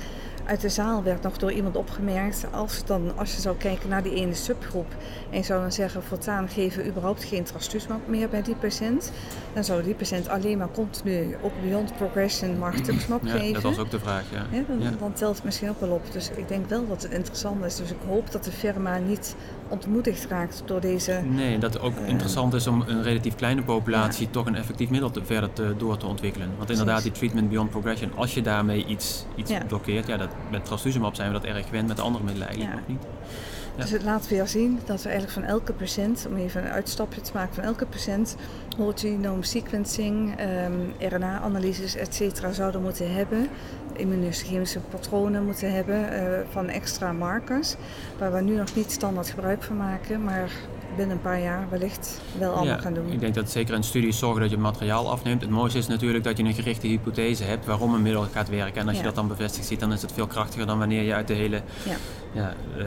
uit 0.50 0.61
de 0.61 0.69
zaal 0.69 1.02
werd 1.02 1.23
nog 1.23 1.37
door 1.37 1.52
iemand 1.52 1.76
opgemerkt. 1.76 2.47
Als, 2.50 2.85
dan, 2.85 3.17
als 3.17 3.35
je 3.35 3.41
zou 3.41 3.56
kijken 3.56 3.88
naar 3.88 4.02
die 4.02 4.14
ene 4.14 4.35
subgroep 4.35 4.87
en 5.31 5.44
zou 5.44 5.61
dan 5.61 5.73
zeggen: 5.73 6.02
voortaan 6.02 6.49
geven 6.49 6.82
we 6.82 6.88
überhaupt 6.88 7.25
geen 7.25 7.44
trastuzumab 7.44 8.00
meer 8.08 8.29
bij 8.29 8.43
die 8.43 8.55
patiënt. 8.55 9.12
Dan 9.52 9.64
zou 9.64 9.82
die 9.82 9.94
patiënt 9.94 10.29
alleen 10.29 10.58
maar 10.58 10.70
continu 10.70 11.37
op 11.41 11.52
beyond 11.62 11.97
progression 11.97 12.58
margtuximab 12.58 13.25
ja, 13.26 13.31
geven. 13.31 13.52
Dat 13.52 13.62
was 13.62 13.79
ook 13.79 13.91
de 13.91 13.99
vraag, 13.99 14.25
ja. 14.32 14.47
ja, 14.50 14.62
dan, 14.69 14.97
dan, 14.99 15.12
telt 15.12 15.35
het 15.35 15.44
misschien 15.44 15.69
ook 15.69 15.81
wel 15.81 15.91
op. 15.91 16.12
Dus 16.12 16.31
ik 16.31 16.49
denk 16.49 16.69
wel 16.69 16.87
dat 16.88 17.03
het 17.03 17.12
interessant 17.12 17.64
is. 17.64 17.76
Dus 17.76 17.91
ik 17.91 18.00
hoop 18.06 18.31
dat 18.31 18.44
de 18.44 18.53
firma 18.53 18.99
niet 18.99 19.37
ontmoedigd 19.69 20.26
raakt 20.29 20.62
door 20.64 20.81
deze. 20.81 21.12
Nee, 21.12 21.58
dat 21.58 21.73
het 21.73 21.82
ook 21.82 21.99
uh, 21.99 22.08
interessant 22.08 22.55
is 22.55 22.67
om 22.67 22.85
een 22.87 23.03
relatief 23.03 23.35
kleine 23.35 23.62
populatie 23.62 24.31
toch 24.31 24.46
een 24.46 24.55
effectief 24.55 24.91
middel 24.91 25.11
te, 25.11 25.25
verder 25.25 25.53
te, 25.53 25.75
door 25.76 25.96
te 25.96 26.06
ontwikkelen. 26.06 26.50
Want 26.56 26.70
inderdaad, 26.70 27.03
die 27.03 27.12
treatment 27.12 27.49
beyond 27.49 27.70
progression, 27.70 28.12
als 28.17 28.35
je 28.35 28.43
daarmee 28.43 28.87
iets, 28.87 29.25
iets 29.35 29.53
blokkeert, 29.69 30.06
ja, 30.06 30.17
dat, 30.17 30.31
met 30.51 30.65
trastuzumab 30.65 31.15
zijn 31.15 31.33
we 31.33 31.41
dat 31.41 31.45
erg 31.45 31.67
gewend, 31.67 31.89
met 31.89 31.97
de 31.97 32.03
andere 32.03 32.25
middelen 32.25 32.49
eigenlijk 32.49 32.79
nog 32.79 32.89
niet. 32.89 33.07
Dus 33.77 33.91
het 33.91 34.03
laat 34.03 34.29
weer 34.29 34.47
zien 34.47 34.81
dat 34.85 35.03
we 35.03 35.09
eigenlijk 35.09 35.39
van 35.41 35.49
elke 35.49 35.73
patiënt, 35.73 36.27
om 36.29 36.37
even 36.37 36.65
een 36.65 36.71
uitstapje 36.71 37.21
te 37.21 37.31
maken, 37.35 37.55
van 37.55 37.65
elke 37.65 37.87
patiënt 37.87 38.37
whole 38.77 38.93
genome 38.97 39.44
sequencing, 39.44 40.41
um, 40.41 40.93
RNA-analyses, 41.09 41.97
etc. 41.97 42.47
zouden 42.53 42.82
moeten 42.82 43.15
hebben. 43.15 43.49
Immunochemische 43.93 44.81
patronen 44.81 45.44
moeten 45.44 45.73
hebben 45.73 46.13
uh, 46.13 46.39
van 46.51 46.69
extra 46.69 47.13
markers, 47.13 47.75
waar 48.19 48.32
we 48.32 48.41
nu 48.41 48.56
nog 48.56 48.75
niet 48.75 48.93
standaard 48.93 49.31
gebruik 49.31 49.63
van 49.63 49.77
maken, 49.77 50.25
maar 50.25 50.51
binnen 51.01 51.17
een 51.17 51.23
paar 51.23 51.41
jaar 51.41 51.67
wellicht 51.71 52.21
wel 52.39 52.53
allemaal 52.53 52.79
gaan 52.79 52.95
doen. 52.95 53.13
Ik 53.13 53.21
denk 53.21 53.35
dat 53.35 53.51
zeker 53.51 53.75
in 53.75 53.83
studies 53.83 54.19
zorgen 54.19 54.41
dat 54.41 54.51
je 54.51 54.59
materiaal 54.59 55.11
afneemt. 55.11 55.41
Het 55.41 55.51
mooiste 55.51 55.79
is 55.79 55.87
natuurlijk 55.87 56.25
dat 56.25 56.37
je 56.37 56.43
een 56.43 56.55
gerichte 56.55 56.87
hypothese 56.87 57.45
hebt 57.45 57.67
waarom 57.67 57.95
een 57.95 58.03
middel 58.03 58.27
gaat 58.33 58.49
werken. 58.49 58.81
En 58.81 58.89
als 58.89 58.97
je 58.97 59.03
dat 59.03 59.15
dan 59.15 59.29
bevestigd 59.29 59.67
ziet, 59.67 59.81
dan 59.81 59.93
is 59.93 60.03
het 60.03 60.13
veel 60.13 60.27
krachtiger 60.27 60.67
dan 60.67 60.79
wanneer 60.79 61.03
je 61.03 61.15
uit 61.15 61.29
de 61.29 61.35
hele 61.35 61.63
ja. 61.85 61.97
Ja, 62.33 62.55
uh, 62.77 62.85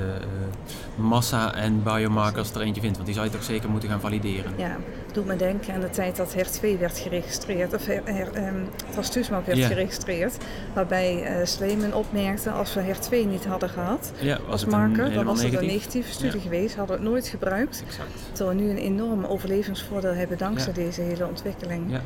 massa 0.96 1.54
en 1.54 1.84
biomarkers 1.84 2.52
er 2.52 2.62
eentje 2.62 2.82
vindt. 2.82 2.96
Want 2.96 3.08
die 3.08 3.16
zou 3.16 3.28
je 3.28 3.34
toch 3.34 3.44
zeker 3.44 3.70
moeten 3.70 3.90
gaan 3.90 4.00
valideren. 4.00 4.52
Ja, 4.58 4.78
doet 5.14 5.26
me 5.26 5.36
denken 5.36 5.74
aan 5.74 5.80
de 5.80 5.90
tijd 5.90 6.16
dat 6.16 6.36
HER2 6.36 6.80
werd 6.80 6.98
geregistreerd, 6.98 7.74
of 7.74 7.88
um, 7.88 8.70
trastuzumab 8.92 9.46
werd 9.46 9.66
geregistreerd. 9.66 10.38
Waarbij 10.74 11.40
uh, 11.40 11.46
Sleeman 11.46 11.94
opmerkte, 11.94 12.52
als 12.52 12.74
we 12.74 12.82
HER2 12.82 13.28
niet 13.28 13.46
hadden 13.46 13.70
gehad 13.70 14.12
als 14.50 14.66
marker, 14.66 15.14
dan 15.14 15.26
was 15.26 15.44
het 15.44 15.54
een 15.54 15.66
negatieve 15.66 16.12
studie 16.12 16.42
geweest. 16.42 16.76
Hadden 16.76 16.96
we 16.98 17.02
het 17.02 17.12
nooit 17.12 17.28
gebruikt. 17.28 17.84
Exact. 17.88 18.10
Terwijl 18.32 18.58
we 18.58 18.64
nu 18.64 18.70
een 18.70 18.78
enorm 18.78 19.26
overlevingsvoordeel 19.26 20.14
hebben 20.14 20.38
dankzij 20.38 20.74
deze 20.74 21.02
hele 21.02 21.28
ontwikkeling. 21.28 22.00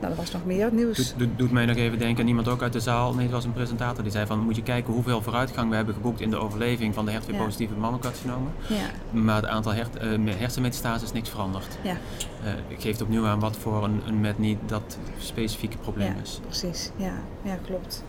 Nou, 0.00 0.12
er 0.12 0.18
was 0.18 0.32
nog 0.32 0.44
meer 0.44 0.72
nieuws. 0.72 1.14
Doet, 1.16 1.28
doet, 1.36 1.50
mij 1.50 1.66
nog 1.66 1.76
even 1.76 1.98
denken 1.98 2.22
aan 2.22 2.28
iemand 2.28 2.48
ook 2.48 2.62
uit 2.62 2.72
de 2.72 2.80
zaal. 2.80 3.14
Nee, 3.14 3.22
het 3.22 3.32
was 3.32 3.44
een 3.44 3.52
presentator 3.52 4.02
die 4.02 4.12
zei 4.12 4.26
van 4.26 4.40
moet 4.40 4.56
je 4.56 4.62
kijken 4.62 4.92
hoeveel 4.92 5.22
vooruitgang 5.22 5.70
we 5.70 5.76
hebben 5.76 5.94
geboekt 5.94 6.20
in 6.20 6.30
de 6.30 6.36
overleving 6.36 6.94
van 6.94 7.06
de 7.06 7.12
HER2-positieve 7.12 7.74
ja. 7.74 7.80
mammocarcinomen. 7.80 8.52
Maar 9.10 9.36
het 9.36 9.46
aantal 9.46 9.74
her, 9.74 9.86
uh, 10.02 10.34
hersenmetastase 10.34 11.04
is 11.04 11.12
niks 11.12 11.28
veranderd. 11.28 11.78
Ja. 11.82 11.92
Uh, 12.44 12.50
ik 12.68 12.80
geef 12.80 13.00
opnieuw 13.00 13.26
aan 13.26 13.40
wat 13.40 13.56
voor 13.56 13.84
een, 13.84 14.02
een 14.06 14.20
met 14.20 14.38
niet 14.38 14.58
dat 14.66 14.98
specifieke 15.18 15.76
probleem 15.76 16.14
ja, 16.14 16.22
is. 16.22 16.40
Precies, 16.48 16.90
ja, 16.96 17.12
ja 17.42 17.58
klopt. 17.66 18.04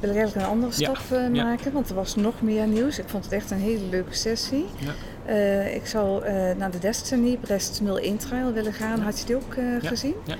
Wil 0.00 0.10
ik 0.10 0.16
eigenlijk 0.16 0.46
een 0.46 0.52
andere 0.52 0.72
stap 0.72 0.98
uh, 1.12 1.42
maken, 1.42 1.72
want 1.72 1.88
er 1.88 1.94
was 1.94 2.16
nog 2.16 2.40
meer 2.40 2.66
nieuws. 2.66 2.98
Ik 2.98 3.08
vond 3.08 3.24
het 3.24 3.32
echt 3.32 3.50
een 3.50 3.58
hele 3.58 3.84
leuke 3.90 4.14
sessie. 4.14 4.66
Ja. 4.78 4.92
Uh, 5.28 5.74
ik 5.74 5.86
zou 5.86 6.24
uh, 6.24 6.30
naar 6.56 6.70
de 6.70 6.78
Destiny 6.78 7.36
Brest 7.36 7.80
01 8.02 8.16
trial 8.16 8.52
willen 8.52 8.72
gaan. 8.72 9.00
Had 9.00 9.20
je 9.20 9.26
die 9.26 9.36
ook 9.36 9.54
uh, 9.54 9.76
gezien? 9.80 10.14
Ja. 10.24 10.36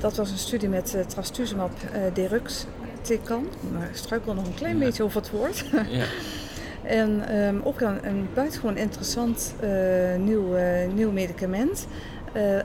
Dat 0.00 0.16
was 0.16 0.30
een 0.30 0.38
studie 0.38 0.68
met 0.68 0.96
trastuzumab 1.06 1.72
deruxtecan. 2.12 3.46
Maar 3.72 3.88
ik 3.88 3.96
struikel 3.96 4.34
nog 4.34 4.46
een 4.46 4.54
klein 4.54 4.78
beetje 4.78 5.02
over 5.02 5.20
het 5.20 5.30
woord. 5.30 5.64
ja. 5.88 6.04
en 6.82 7.36
um, 7.36 7.60
ook 7.64 7.80
een, 7.80 8.06
een 8.06 8.28
buitengewoon 8.34 8.76
interessant 8.76 9.54
nieuw, 10.18 10.56
nieuw 10.94 11.10
medicament. 11.10 11.86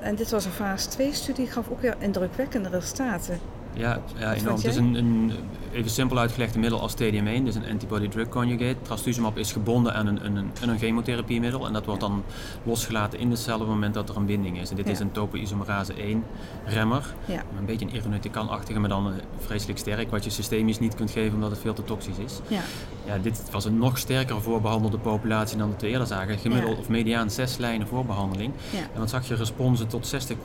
en 0.02 0.16
dit 0.16 0.30
was 0.30 0.46
een 0.46 0.52
fase 0.52 0.88
2 0.88 1.14
studie, 1.14 1.48
gaf 1.48 1.70
ook 1.70 1.82
weer 1.82 1.96
indrukwekkende 2.00 2.70
resultaten. 2.70 3.40
Ja, 3.74 4.02
ja 4.18 4.34
enorm. 4.34 4.56
Het 4.56 4.66
is 4.66 4.76
een, 4.76 4.96
een, 4.96 5.32
even 5.72 5.92
simpel 5.92 6.18
uitgelegd 6.18 6.56
een 6.56 6.62
middel 6.62 6.80
als 6.82 6.94
TDM1, 6.94 7.44
dus 7.44 7.56
een 7.56 7.70
antibody-drug 7.70 8.30
conjugate. 8.30 8.82
Trastuzumab 8.82 9.38
is 9.38 9.52
gebonden 9.52 9.94
aan 9.94 10.08
een, 10.08 10.26
een, 10.26 10.36
een, 10.36 10.70
een 10.70 10.78
chemotherapiemiddel 10.78 11.68
en 11.68 11.74
dat 11.74 11.86
wordt 11.86 12.02
dan 12.02 12.24
losgelaten 12.64 13.20
in 13.20 13.30
de 13.30 13.36
cel 13.36 13.54
op 13.54 13.60
het 13.60 13.70
moment 13.70 13.94
dat 13.94 14.10
er 14.10 14.18
een 14.18 14.26
binding 14.26 14.60
is. 14.60 14.70
En 14.70 14.76
dit 14.76 14.90
is 14.90 15.00
een 15.00 15.12
topoisomerase 15.12 15.94
1 15.94 16.24
remmer. 16.66 17.14
Ja. 17.26 17.44
Een 17.58 17.66
beetje 17.66 17.86
een 17.86 17.94
irinotecan-achtige, 17.94 18.80
maar 18.80 18.90
dan 18.90 19.08
eh, 19.08 19.14
vreselijk 19.38 19.80
sterk, 19.80 20.12
wat 20.12 20.24
je 20.24 20.30
systemisch 20.30 20.80
niet 20.80 20.96
kunt 20.96 21.12
geven 21.12 21.34
omdat 21.34 21.52
het 21.52 21.60
veel 21.60 21.74
te 21.74 21.84
toxisch 21.84 22.18
is. 22.18 22.40
Ja. 22.48 22.62
Ja, 23.10 23.18
dit 23.18 23.52
was 23.52 23.66
een 23.66 23.78
nog 23.78 23.98
sterker 23.98 24.42
voorbehandelde 24.42 24.98
populatie 24.98 25.58
dan 25.58 25.76
we 25.80 25.88
eerder 25.88 26.08
zagen. 26.08 26.38
Gemiddeld 26.38 26.80
of 26.80 26.90
mediaan 26.90 27.30
zes 27.30 27.58
lijnen 27.58 27.88
voorbehandeling. 27.88 28.54
En 28.94 29.00
wat 29.00 29.10
zag 29.10 29.28
je 29.28 29.36
responsen 29.36 29.88
tot 29.88 30.08
60 30.08 30.38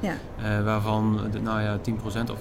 Ja. 0.00 0.10
Uh, 0.10 0.64
waarvan 0.64 1.20
nou 1.42 1.60
ja, 1.60 1.78
10% 1.78 2.30
of 2.30 2.38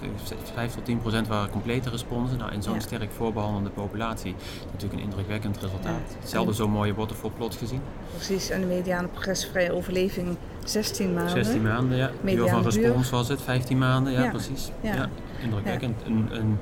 5 0.54 0.74
tot 0.74 0.86
10 0.86 1.00
procent 1.00 1.28
waren 1.28 1.50
complete 1.50 1.90
responsen. 1.90 2.38
Nou, 2.38 2.52
in 2.52 2.64
zo'n 2.64 2.82
sterk 2.82 3.12
voorbehandelde 3.12 3.70
populatie 3.70 4.36
natuurlijk 4.72 4.94
een 4.94 5.08
indrukwekkend 5.08 5.58
resultaat. 5.62 6.16
Hetzelfde 6.20 6.54
zo'n 6.54 6.72
mooie 6.72 6.94
waterfall 6.94 7.32
plot 7.38 7.56
gezien. 7.56 7.82
Precies, 8.16 8.50
en 8.50 8.60
de 8.60 8.68
mediane 8.68 9.08
progressvrije 9.08 9.72
overleving 9.72 10.38
16 10.64 11.14
maanden. 11.14 11.46
16 11.46 11.62
maanden, 11.62 11.98
ja. 11.98 12.12
Mediaan 12.22 12.50
van 12.50 12.64
respons 12.64 13.10
was 13.10 13.28
het, 13.28 13.42
15 13.42 13.78
maanden, 13.78 14.14
ja, 14.14 14.30
precies. 14.30 14.72
Ja. 14.82 15.10
indrukwekkend. 15.44 16.02
Een, 16.06 16.28
een, 16.32 16.58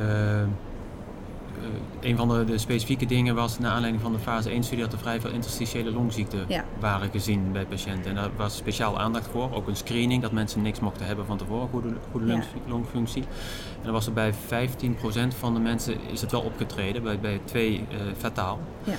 uh, 0.00 0.42
een 2.00 2.16
van 2.16 2.28
de, 2.28 2.44
de, 2.44 2.58
specifieke 2.58 3.06
dingen 3.06 3.34
was, 3.34 3.58
naar 3.58 3.70
aanleiding 3.70 4.02
van 4.02 4.12
de 4.12 4.18
fase 4.18 4.50
1-studie, 4.50 4.84
dat 4.84 4.92
er 4.92 4.98
vrij 4.98 5.20
veel 5.20 5.30
interstitiële 5.30 5.92
longziekten 5.92 6.46
waren 6.80 7.10
gezien 7.10 7.52
bij 7.52 7.66
patiënten. 7.66 8.10
En 8.10 8.14
daar 8.16 8.30
was 8.36 8.56
speciaal 8.56 8.98
aandacht 8.98 9.28
voor, 9.30 9.54
ook 9.54 9.68
een 9.68 9.76
screening, 9.76 10.22
dat 10.22 10.32
mensen 10.32 10.62
niks 10.62 10.80
mochten 10.80 11.06
hebben 11.06 11.26
van 11.26 11.38
tevoren, 11.38 11.68
goede, 11.68 11.88
goede 12.10 12.42
longfunctie. 12.66 13.22
En 13.22 13.82
dan 13.82 13.92
was 13.92 14.06
er 14.06 14.12
bij 14.12 14.32
15% 14.34 14.36
van 15.38 15.54
de 15.54 15.60
mensen 15.60 15.96
is 16.10 16.20
het 16.20 16.30
wel 16.30 16.42
opgetreden, 16.42 17.02
bij, 17.02 17.18
bij 17.18 17.40
twee 17.44 17.84
uh, 17.92 17.98
fataal. 18.16 18.60
Ja. 18.84 18.94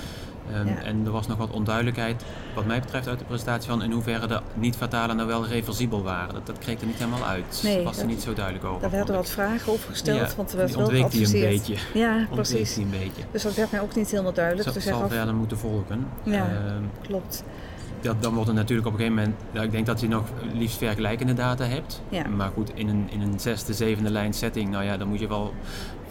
Um, 0.52 0.66
En 0.66 1.02
er 1.04 1.10
was 1.10 1.26
nog 1.26 1.38
wat 1.38 1.50
onduidelijkheid, 1.50 2.24
wat 2.54 2.64
mij 2.64 2.80
betreft, 2.80 3.08
uit 3.08 3.18
de 3.18 3.24
presentatie 3.24 3.70
van 3.70 3.82
in 3.82 3.90
hoeverre 3.90 4.26
de 4.26 4.40
niet-fatalen 4.54 5.16
nou 5.16 5.28
wel 5.28 5.46
reversibel 5.46 6.02
waren. 6.02 6.34
Dat, 6.34 6.46
dat 6.46 6.58
kreeg 6.58 6.80
er 6.80 6.86
niet 6.86 6.96
helemaal 6.96 7.24
uit. 7.24 7.60
Nee, 7.62 7.76
dat 7.76 7.84
was 7.84 7.98
er 7.98 8.06
niet 8.06 8.22
zo 8.22 8.32
duidelijk 8.32 8.64
over. 8.64 8.80
Daar 8.80 8.90
werden 8.90 9.14
wat 9.14 9.30
vragen 9.30 9.72
over 9.72 9.90
gesteld, 9.90 10.30
ja, 10.30 10.36
want 10.36 10.52
er 10.52 10.56
werd 10.56 10.74
wel 10.74 10.86
geadviseerd. 10.86 11.44
een 11.44 11.50
beetje. 11.50 11.74
Ja, 12.00 12.26
precies. 12.30 12.76
een 12.76 12.90
beetje. 12.90 13.22
Dus 13.30 13.42
dat 13.42 13.54
werd 13.54 13.70
mij 13.70 13.80
ook 13.80 13.94
niet 13.94 14.10
helemaal 14.10 14.32
duidelijk. 14.32 14.74
Dat 14.74 14.82
zal 14.82 15.08
verder 15.08 15.34
moeten 15.34 15.58
volgen. 15.58 16.06
Ja, 16.22 16.46
um, 16.76 16.90
klopt. 17.02 17.44
Dat, 18.00 18.22
dan 18.22 18.34
wordt 18.34 18.48
het 18.48 18.56
natuurlijk 18.56 18.88
op 18.88 18.92
een 18.92 18.98
gegeven 18.98 19.34
moment, 19.52 19.64
ik 19.64 19.70
denk 19.70 19.86
dat 19.86 20.00
je 20.00 20.08
nog 20.08 20.24
liefst 20.52 20.78
vergelijkende 20.78 21.34
data 21.34 21.64
hebt. 21.64 22.02
Ja. 22.08 22.28
Maar 22.28 22.50
goed, 22.54 22.70
in 22.74 22.88
een, 22.88 23.06
in 23.10 23.20
een 23.20 23.40
zesde, 23.40 23.74
zevende 23.74 24.10
lijn 24.10 24.32
setting, 24.32 24.70
nou 24.70 24.84
ja, 24.84 24.96
dan 24.96 25.08
moet 25.08 25.20
je 25.20 25.28
wel 25.28 25.54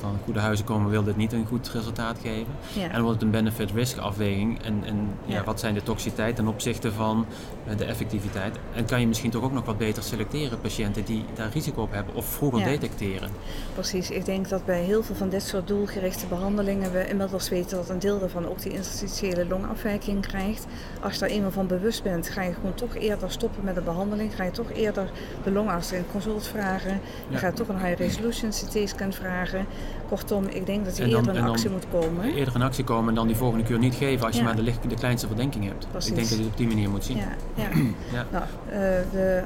van 0.03 0.19
goede 0.24 0.39
huizen 0.39 0.65
komen 0.65 0.89
wil 0.89 1.03
dit 1.03 1.15
niet 1.15 1.33
een 1.33 1.45
goed 1.45 1.69
resultaat 1.69 2.17
geven. 2.22 2.53
En 2.81 2.91
dan 2.91 3.01
wordt 3.01 3.22
het 3.22 3.22
een 3.22 3.31
benefit-risk 3.31 3.98
afweging. 3.98 4.63
En, 4.63 4.83
en 4.86 5.10
ja. 5.25 5.43
wat 5.43 5.60
zijn 5.60 5.74
de 5.74 5.83
toxiciteit 5.83 6.36
ten 6.36 6.48
opzichte 6.48 6.91
van 6.91 7.25
eh, 7.67 7.77
de 7.77 7.86
effectiviteit? 7.86 8.55
En 8.75 8.86
kan 8.86 9.00
je 9.00 9.07
misschien 9.07 9.31
toch 9.31 9.43
ook 9.43 9.51
nog 9.51 9.65
wat 9.65 9.77
beter 9.77 10.03
selecteren 10.03 10.62
patiënten 10.62 11.05
die 11.05 11.25
daar 11.33 11.50
risico 11.53 11.81
op 11.81 11.91
hebben 11.91 12.15
of 12.15 12.25
vroeger 12.25 12.63
detecteren? 12.63 13.29
Precies, 13.74 14.10
ik 14.10 14.25
denk 14.25 14.50
dat 14.50 14.65
bij 14.65 14.81
heel 14.81 15.03
veel 15.03 15.15
van 15.15 15.29
dit 15.29 15.43
soort 15.43 15.67
doelgerichte 15.67 16.27
behandelingen 16.27 16.91
we 16.91 17.07
inmiddels 17.07 17.50
weten 17.50 17.77
dat 17.77 17.89
een 17.89 18.00
deel 18.00 18.19
daarvan 18.19 18.48
ook 18.48 18.62
die 18.62 18.72
interstitiële 18.72 19.48
longafwijking 19.48 20.22
krijgt. 20.22 20.65
Als 21.01 21.13
je 21.13 21.19
daar 21.19 21.29
eenmaal 21.29 21.51
van 21.51 21.67
bewust 21.67 22.03
bent, 22.03 22.29
ga 22.29 22.41
je 22.41 22.53
gewoon 22.53 22.74
toch 22.74 22.95
eerder 22.95 23.31
stoppen 23.31 23.63
met 23.63 23.75
de 23.75 23.81
behandeling. 23.81 24.36
Ga 24.36 24.43
je 24.43 24.51
toch 24.51 24.72
eerder 24.72 25.12
de 25.43 25.51
longarts 25.51 25.91
in 25.91 26.05
consult 26.12 26.48
vragen. 26.48 27.00
Je 27.29 27.38
gaat 27.38 27.55
toch 27.55 27.67
een 27.67 27.79
high 27.79 27.98
resolution 27.98 28.50
CT-scan 28.50 29.13
vragen. 29.13 29.65
Kortom, 30.10 30.46
ik 30.46 30.66
denk 30.66 30.86
dat 30.86 30.98
je 30.98 31.06
eerder 31.06 31.36
in 31.36 31.44
actie 31.44 31.70
moet 31.70 31.86
komen. 31.92 32.34
Eerder 32.34 32.56
in 32.56 32.62
actie 32.62 32.84
komen 32.84 33.10
en 33.10 33.16
dan 33.16 33.28
die 33.28 33.36
volgende 33.36 33.64
keer 33.64 33.80
niet 33.80 33.96
geven 33.96 34.26
als 34.26 34.36
je 34.36 34.44
maar 34.44 34.56
de, 34.56 34.64
de, 34.88 34.96
kleinste 34.96 35.28
verdenking 35.28 35.66
hebt. 35.66 35.84
Ik 35.84 36.16
denk 36.16 36.30
dat 36.30 36.30
je 36.30 36.36
het 36.36 36.46
op 36.46 36.58
die 36.58 36.68
manier 36.68 36.90
moet 36.90 37.04
zien. 37.04 37.18
Ja, 37.18 37.36
ja. 37.56 37.70
ja. 38.18 38.26
Nou, 38.32 38.44
uh, 38.68 38.80
de 39.12 39.42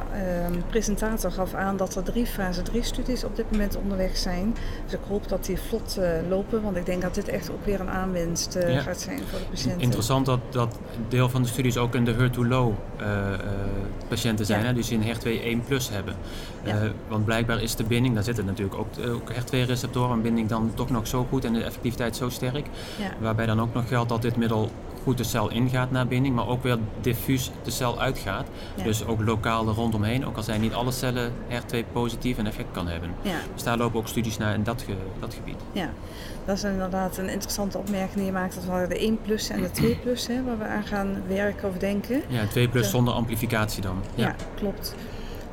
uh, 0.51 0.57
presentator 0.69 1.31
gaf 1.31 1.53
aan 1.53 1.77
dat 1.77 1.95
er 1.95 2.03
drie 2.03 2.25
fase 2.25 2.61
3 2.61 2.83
studies 2.83 3.23
op 3.23 3.35
dit 3.35 3.51
moment 3.51 3.77
onderweg 3.77 4.17
zijn. 4.17 4.55
Dus 4.83 4.93
ik 4.93 4.99
hoop 5.07 5.27
dat 5.27 5.45
die 5.45 5.59
vlot 5.59 5.97
uh, 5.99 6.09
lopen, 6.29 6.61
want 6.61 6.75
ik 6.75 6.85
denk 6.85 7.01
dat 7.01 7.15
dit 7.15 7.27
echt 7.27 7.51
ook 7.51 7.65
weer 7.65 7.79
een 7.79 7.89
aanwinst 7.89 8.55
uh, 8.55 8.79
gaat 8.79 9.01
zijn 9.01 9.19
voor 9.29 9.39
de 9.39 9.45
patiënten. 9.49 9.81
Interessant 9.81 10.25
dat, 10.25 10.39
dat 10.49 10.77
deel 11.07 11.29
van 11.29 11.41
de 11.41 11.47
studies 11.47 11.77
ook 11.77 11.95
in 11.95 12.05
de 12.05 12.13
HER2-low 12.13 12.73
patiënten 14.07 14.45
zijn, 14.45 14.65
hè? 14.65 14.73
dus 14.73 14.87
die 14.87 14.97
een 14.97 15.15
HER2 15.15 15.43
1 15.43 15.63
plus 15.63 15.89
hebben. 15.89 16.15
want 17.07 17.25
blijkbaar 17.25 17.61
is 17.61 17.75
de 17.75 17.83
binding, 17.83 18.15
daar 18.15 18.23
zitten 18.23 18.45
natuurlijk 18.45 18.77
ook, 18.77 18.87
ook 19.07 19.31
HER2-receptoren, 19.31 20.11
een 20.11 20.21
binding 20.21 20.36
dan 20.45 20.71
toch 20.73 20.89
nog 20.89 21.07
zo 21.07 21.25
goed 21.29 21.45
en 21.45 21.53
de 21.53 21.63
effectiviteit 21.63 22.15
zo 22.15 22.29
sterk. 22.29 22.67
Ja. 22.99 23.11
Waarbij 23.19 23.45
dan 23.45 23.61
ook 23.61 23.73
nog 23.73 23.87
geldt 23.87 24.09
dat 24.09 24.21
dit 24.21 24.35
middel 24.35 24.71
goed 25.03 25.17
de 25.17 25.23
cel 25.23 25.51
ingaat 25.51 25.91
naar 25.91 26.07
binding, 26.07 26.35
maar 26.35 26.47
ook 26.47 26.63
weer 26.63 26.77
diffuus 27.01 27.51
de 27.63 27.71
cel 27.71 27.99
uitgaat. 28.01 28.47
Dus 28.83 29.05
ook 29.05 29.21
lokaal 29.21 29.67
er 29.67 29.73
rondomheen, 29.73 30.25
ook 30.25 30.37
al 30.37 30.43
zijn 30.43 30.61
niet 30.61 30.73
alle 30.73 30.91
cellen 30.91 31.31
R2 31.49 31.77
positief 31.91 32.37
een 32.37 32.47
effect 32.47 32.71
kan 32.71 32.87
hebben. 32.87 33.09
Ja. 33.21 33.37
Dus 33.53 33.63
daar 33.63 33.77
lopen 33.77 33.99
ook 33.99 34.07
studies 34.07 34.37
naar 34.37 34.53
in 34.53 34.63
dat, 34.63 34.85
dat 35.19 35.33
gebied. 35.33 35.61
Ja, 35.71 35.89
dat 36.45 36.57
is 36.57 36.63
inderdaad 36.63 37.17
een 37.17 37.29
interessante 37.29 37.77
opmerking 37.77 38.15
die 38.15 38.25
je 38.25 38.31
maakt. 38.31 38.55
Dat 38.55 38.65
waren 38.65 38.89
de 38.89 38.99
1 38.99 39.21
plus 39.21 39.49
en 39.49 39.61
de 39.61 39.71
2 39.71 39.95
plus, 39.95 40.27
hè, 40.27 40.43
waar 40.43 40.57
we 40.57 40.65
aan 40.65 40.83
gaan 40.83 41.23
werken 41.27 41.69
of 41.69 41.77
denken. 41.77 42.21
Ja, 42.27 42.47
2 42.47 42.67
plus 42.67 42.89
zonder 42.89 43.13
amplificatie 43.13 43.81
dan. 43.81 43.97
Ja, 44.15 44.25
ja 44.25 44.35
klopt. 44.55 44.95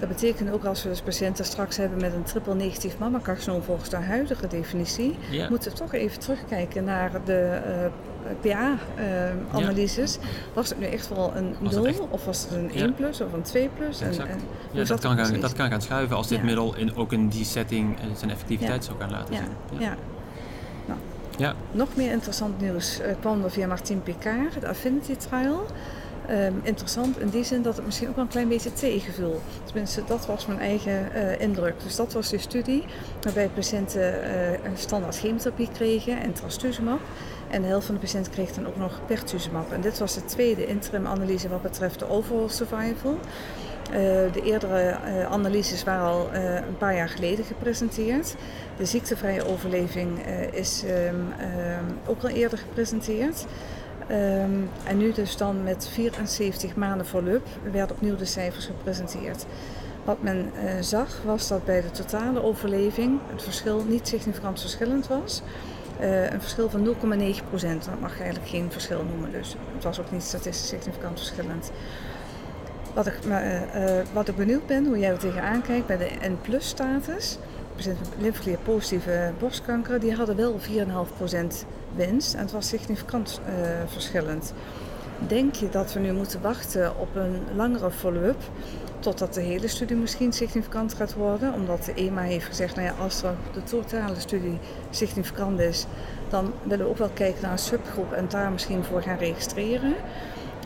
Dat 0.05 0.17
betekent 0.17 0.51
ook 0.51 0.65
als 0.65 0.83
we 0.83 0.89
dus 0.89 1.01
patiënten 1.01 1.45
straks 1.45 1.77
hebben 1.77 2.01
met 2.01 2.13
een 2.15 2.23
triple 2.23 2.55
negatief 2.55 2.99
mammacarcinoom 2.99 3.63
volgens 3.63 3.89
de 3.89 3.97
huidige 3.97 4.47
definitie, 4.47 5.19
moeten 5.49 5.71
we 5.71 5.77
toch 5.77 5.93
even 5.93 6.21
terugkijken 6.21 6.85
naar 6.85 7.25
de 7.25 7.61
uh, 7.67 8.53
PA-analyses. 8.53 10.19
Uh, 10.19 10.25
was 10.53 10.69
het 10.69 10.79
nu 10.79 10.87
echt 10.87 11.09
wel 11.09 11.33
een 11.37 11.57
0 11.61 12.09
of 12.11 12.25
was 12.25 12.43
het 12.43 12.51
een 12.51 12.73
1 12.73 12.95
plus 12.95 13.21
of 13.21 13.33
een 13.33 13.43
2 13.43 13.69
plus? 13.69 14.01
En, 14.01 14.29
en 14.29 14.41
ja, 14.73 14.85
dat, 14.85 15.01
kan 15.01 15.17
gaan, 15.17 15.41
dat 15.41 15.53
kan 15.53 15.71
gaan 15.71 15.83
schuiven 15.83 16.17
als 16.17 16.29
dit 16.29 16.43
middel 16.43 16.77
in, 16.77 16.97
ook 16.97 17.13
in 17.13 17.29
die 17.29 17.45
setting 17.45 17.99
eh, 17.99 18.05
zijn 18.17 18.31
effectiviteit 18.31 18.85
zou 18.85 18.99
gaan 19.01 19.11
laten 19.11 19.35
zien. 19.35 19.81
Ja. 19.81 19.97
Nou, 20.87 20.99
ja. 21.37 21.55
Nog 21.73 21.89
meer 21.97 22.11
interessant 22.13 22.61
nieuws 22.61 23.01
uh, 23.01 23.07
kwam 23.21 23.45
er 23.45 23.51
via 23.51 23.67
Martin 23.67 24.03
Picard, 24.03 24.61
de 24.61 24.69
Affinity 24.69 25.17
Trial. 25.17 25.67
Um, 26.31 26.61
interessant 26.63 27.21
in 27.21 27.29
die 27.29 27.45
zin 27.45 27.63
dat 27.63 27.77
het 27.77 27.85
misschien 27.85 28.09
ook 28.09 28.15
wel 28.15 28.25
een 28.25 28.31
klein 28.31 28.49
beetje 28.49 28.73
tegenvul. 28.73 29.41
Tenminste, 29.65 30.03
dat 30.07 30.27
was 30.27 30.47
mijn 30.47 30.61
eigen 30.61 31.09
uh, 31.15 31.41
indruk. 31.41 31.75
Dus 31.83 31.97
dat 31.97 32.13
was 32.13 32.29
de 32.29 32.39
studie 32.39 32.85
waarbij 33.23 33.49
patiënten 33.49 34.03
uh, 34.03 34.51
een 34.53 34.77
standaard 34.77 35.19
chemotherapie 35.19 35.69
kregen 35.73 36.21
en 36.21 36.33
trastuzumab. 36.33 37.01
En 37.51 37.63
de 37.63 37.69
helft 37.69 37.87
van 37.87 37.95
de 37.95 38.01
patiënten 38.01 38.33
kreeg 38.33 38.53
dan 38.53 38.67
ook 38.67 38.77
nog 38.77 39.01
pertuzumab. 39.07 39.73
En 39.73 39.81
dit 39.81 39.99
was 39.99 40.15
de 40.15 40.25
tweede 40.25 40.67
interim 40.67 41.07
analyse 41.07 41.49
wat 41.49 41.63
betreft 41.63 41.99
de 41.99 42.09
overall 42.09 42.49
survival. 42.49 43.19
Uh, 43.91 43.97
de 44.33 44.43
eerdere 44.45 44.97
analyses 45.31 45.85
waren 45.85 46.07
al 46.07 46.29
een 46.35 46.79
paar 46.79 46.95
jaar 46.95 47.09
geleden 47.09 47.45
gepresenteerd. 47.45 48.35
De 48.77 48.85
ziektevrije 48.85 49.47
overleving 49.47 50.19
is 50.53 50.83
um, 51.09 51.33
ook 52.07 52.23
al 52.23 52.29
eerder 52.29 52.59
gepresenteerd. 52.59 53.47
Um, 54.11 54.69
en 54.85 54.97
nu 54.97 55.13
dus 55.13 55.37
dan 55.37 55.63
met 55.63 55.89
74 55.93 56.77
maanden 56.77 57.07
follow-up 57.07 57.47
werden 57.73 57.97
opnieuw 57.97 58.17
de 58.17 58.25
cijfers 58.25 58.67
gepresenteerd. 58.67 59.47
Wat 60.05 60.23
men 60.23 60.51
uh, 60.65 60.71
zag 60.81 61.23
was 61.25 61.49
dat 61.49 61.65
bij 61.65 61.81
de 61.81 61.91
totale 61.91 62.43
overleving 62.43 63.21
het 63.27 63.43
verschil 63.43 63.85
niet 63.89 64.09
significant 64.09 64.61
verschillend 64.61 65.07
was. 65.07 65.43
Uh, 66.01 66.31
een 66.33 66.41
verschil 66.41 66.71
van 66.71 66.95
0,9 66.95 67.49
procent. 67.49 67.85
Dat 67.85 68.01
mag 68.01 68.17
je 68.17 68.23
eigenlijk 68.23 68.51
geen 68.51 68.71
verschil 68.71 69.05
noemen, 69.05 69.33
dus 69.33 69.57
het 69.75 69.85
was 69.85 70.01
ook 70.01 70.11
niet 70.11 70.23
statistisch 70.23 70.69
significant 70.69 71.19
verschillend. 71.19 71.71
Wat 72.95 73.07
ik, 73.07 73.19
uh, 73.29 73.61
wat 74.13 74.29
ik 74.29 74.37
benieuwd 74.37 74.67
ben, 74.67 74.87
hoe 74.87 74.99
jij 74.99 75.11
er 75.11 75.19
tegenaan 75.19 75.63
kijkt 75.63 75.87
bij 75.87 75.97
de 75.97 76.11
N-plus 76.21 76.69
status. 76.69 77.39
Patiënten 77.77 78.07
met 78.09 78.21
lymfeklier 78.21 78.59
positieve 78.59 79.33
borstkanker, 79.39 80.01
die 80.01 80.15
hadden 80.15 80.37
wel 80.37 80.59
4,5 80.61 81.17
procent 81.17 81.65
winst 81.97 82.35
en 82.35 82.41
het 82.41 82.53
was 82.53 82.69
significant 82.69 83.41
uh, 83.49 83.55
verschillend. 83.87 84.53
Denk 85.27 85.55
je 85.55 85.69
dat 85.69 85.93
we 85.93 86.01
nu 86.01 86.13
moeten 86.13 86.41
wachten 86.43 86.99
op 86.99 87.17
een 87.17 87.43
langere 87.57 87.91
follow-up 87.91 88.43
totdat 88.99 89.35
de 89.35 89.41
hele 89.41 89.69
studie 89.69 89.97
misschien 89.97 90.33
significant 90.33 90.95
gaat 90.95 91.15
worden? 91.15 91.53
Omdat 91.53 91.85
de 91.85 91.95
EMA 91.95 92.21
heeft 92.21 92.47
gezegd, 92.47 92.75
nou 92.77 92.87
ja, 92.87 92.95
als 93.03 93.23
er 93.23 93.35
de 93.53 93.63
totale 93.63 94.21
studie 94.21 94.59
significant 94.91 95.61
is, 95.61 95.87
dan 96.29 96.53
willen 96.63 96.85
we 96.85 96.91
ook 96.91 96.99
wel 96.99 97.11
kijken 97.15 97.43
naar 97.43 97.53
een 97.53 97.59
subgroep 97.59 98.13
en 98.13 98.27
daar 98.29 98.53
misschien 98.53 98.85
voor 98.85 99.03
gaan 99.03 99.19
registreren. 99.19 99.95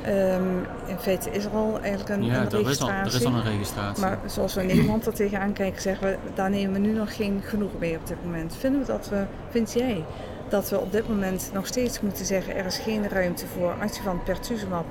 Ehm, 0.03 0.57
in 0.87 0.99
feite 0.99 1.31
is 1.31 1.45
er 1.45 1.51
al 1.51 1.79
eigenlijk 1.81 2.21
een, 2.21 2.25
Ja, 2.25 2.41
een 2.41 2.41
er 2.41 2.47
is, 2.47 2.53
al, 2.55 2.63
registratie. 2.63 3.11
er 3.11 3.21
is 3.21 3.25
al 3.27 3.35
een 3.35 3.43
registratie. 3.43 4.03
Maar 4.03 4.19
zoals 4.27 4.55
we 4.55 4.61
in 4.61 4.67
Nederland 4.67 5.07
er 5.07 5.15
tegenaan 5.15 5.53
kijken, 5.53 5.83
zeggen 5.83 6.07
we, 6.07 6.17
daar 6.35 6.51
nemen 6.51 6.73
we 6.73 6.79
nu 6.79 6.93
nog 6.93 7.17
geen 7.17 7.41
genoeg 7.45 7.71
mee 7.79 7.97
op 7.97 8.07
dit 8.07 8.25
moment. 8.25 8.57
Vinden 8.57 8.81
we 8.81 8.87
dat 8.87 9.09
we, 9.09 9.25
vind 9.51 9.73
jij, 9.73 10.05
dat 10.51 10.71
we 10.71 10.81
op 10.81 10.93
dit 10.93 11.09
moment 11.09 11.51
nog 11.53 11.67
steeds 11.67 12.01
moeten 12.01 12.25
zeggen, 12.25 12.57
er 12.57 12.67
is 12.67 12.79
geen 12.79 13.09
ruimte 13.09 13.47
voor 13.47 13.75
adjuvant 13.81 14.25
pertuzumab 14.25 14.87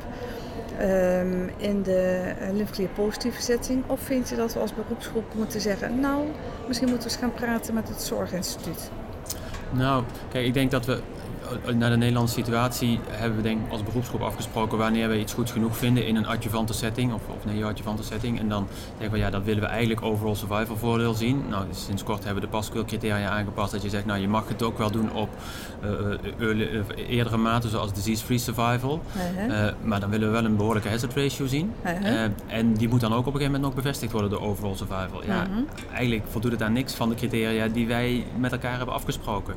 ehm, 0.77 1.47
in 1.57 1.83
de 1.83 2.33
uh, 2.41 2.53
lympheklier 2.53 2.87
positieve 2.87 3.41
setting? 3.41 3.83
Of 3.87 3.99
vind 3.99 4.29
je 4.29 4.35
dat 4.35 4.53
we 4.53 4.59
als 4.59 4.73
beroepsgroep 4.73 5.33
moeten 5.33 5.61
zeggen, 5.61 5.99
nou, 5.99 6.25
misschien 6.67 6.89
moeten 6.89 7.07
we 7.07 7.13
eens 7.13 7.23
gaan 7.23 7.33
praten 7.33 7.73
met 7.73 7.87
het 7.87 8.01
Zorginstituut? 8.01 8.91
Nou, 9.71 10.03
kijk, 10.31 10.45
ik 10.45 10.53
denk 10.53 10.71
dat 10.71 10.85
we 10.85 11.01
naar 11.75 11.89
de 11.89 11.97
Nederlandse 11.97 12.33
situatie 12.33 12.99
hebben 13.09 13.37
we 13.37 13.43
denk 13.43 13.71
als 13.71 13.83
beroepsgroep 13.83 14.21
afgesproken 14.21 14.77
wanneer 14.77 15.09
we 15.09 15.19
iets 15.19 15.33
goed 15.33 15.51
genoeg 15.51 15.77
vinden 15.77 16.07
in 16.07 16.15
een 16.15 16.27
adjuvante 16.27 16.73
setting 16.73 17.13
of, 17.13 17.21
of 17.27 17.45
neo-adjuvante 17.45 18.03
setting. 18.03 18.39
En 18.39 18.49
dan 18.49 18.67
denken 18.97 19.17
we, 19.17 19.23
ja, 19.23 19.29
dat 19.29 19.43
willen 19.43 19.61
we 19.61 19.67
eigenlijk 19.67 20.01
overall 20.01 20.35
survival 20.35 20.77
voordeel 20.77 21.13
zien. 21.13 21.43
Nou, 21.49 21.65
sinds 21.71 22.03
kort 22.03 22.23
hebben 22.23 22.41
we 22.43 22.49
de 22.49 22.55
pasquil 22.55 22.85
criteria 22.85 23.29
aangepast 23.29 23.71
dat 23.71 23.81
je 23.81 23.89
zegt, 23.89 24.05
nou, 24.05 24.19
je 24.19 24.27
mag 24.27 24.47
het 24.47 24.63
ook 24.63 24.77
wel 24.77 24.91
doen 24.91 25.11
op 25.11 25.29
uh, 25.83 26.49
uh, 26.49 27.09
eerdere 27.09 27.37
maten 27.37 27.69
zoals 27.69 27.93
disease-free 27.93 28.37
survival. 28.37 29.01
-huh. 29.47 29.71
maar 29.83 29.99
dan 29.99 30.09
willen 30.09 30.27
we 30.27 30.33
wel 30.33 30.45
een 30.45 30.55
behoorlijke 30.55 30.89
hazard 30.89 31.15
ratio 31.15 31.45
zien. 31.45 31.73
-huh. 31.83 32.23
en 32.47 32.73
die 32.73 32.87
moet 32.87 33.01
dan 33.01 33.13
ook 33.13 33.19
op 33.19 33.25
een 33.25 33.31
gegeven 33.31 33.51
moment 33.51 33.75
nog 33.75 33.83
bevestigd 33.83 34.11
worden 34.11 34.29
door 34.29 34.41
overall 34.41 34.75
survival. 34.75 35.23
Ja, 35.25 35.47
-huh. 35.49 35.57
eigenlijk 35.93 36.23
voldoet 36.29 36.51
het 36.51 36.61
aan 36.61 36.73
niks 36.73 36.93
van 36.93 37.09
de 37.09 37.15
criteria 37.15 37.67
die 37.67 37.87
wij 37.87 38.25
met 38.37 38.51
elkaar 38.51 38.77
hebben 38.77 38.95
afgesproken. 38.95 39.55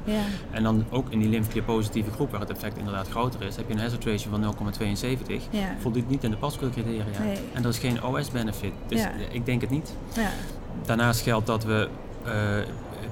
En 0.50 0.62
dan 0.62 0.85
ook 0.90 1.11
in 1.11 1.18
die 1.18 1.28
lympheklier 1.28 1.62
positieve 1.81 2.11
groep, 2.11 2.31
waar 2.31 2.41
het 2.41 2.51
effect 2.51 2.79
inderdaad 2.79 3.09
groter 3.09 3.43
is, 3.43 3.57
heb 3.57 3.69
je 3.69 3.75
een 3.75 3.81
hazard 3.81 4.05
ratio 4.05 4.31
van 4.31 4.41
0,72. 4.43 5.43
Ja. 5.51 5.75
Voldoet 5.81 6.09
niet 6.09 6.25
in 6.25 6.31
de. 6.31 6.37
Nee. 7.25 7.39
En 7.53 7.63
dat 7.63 7.73
is 7.73 7.79
geen 7.79 8.05
OS-benefit. 8.05 8.73
Dus 8.87 9.01
Ja. 9.01 9.11
ik 9.31 9.47
denk 9.47 9.61
het 9.61 9.71
niet. 9.71 9.93
Ja. 10.15 10.31
Daarnaast 10.87 11.21
geldt 11.21 11.47
dat 11.47 11.65
we 11.65 11.89
eh, 12.25 12.33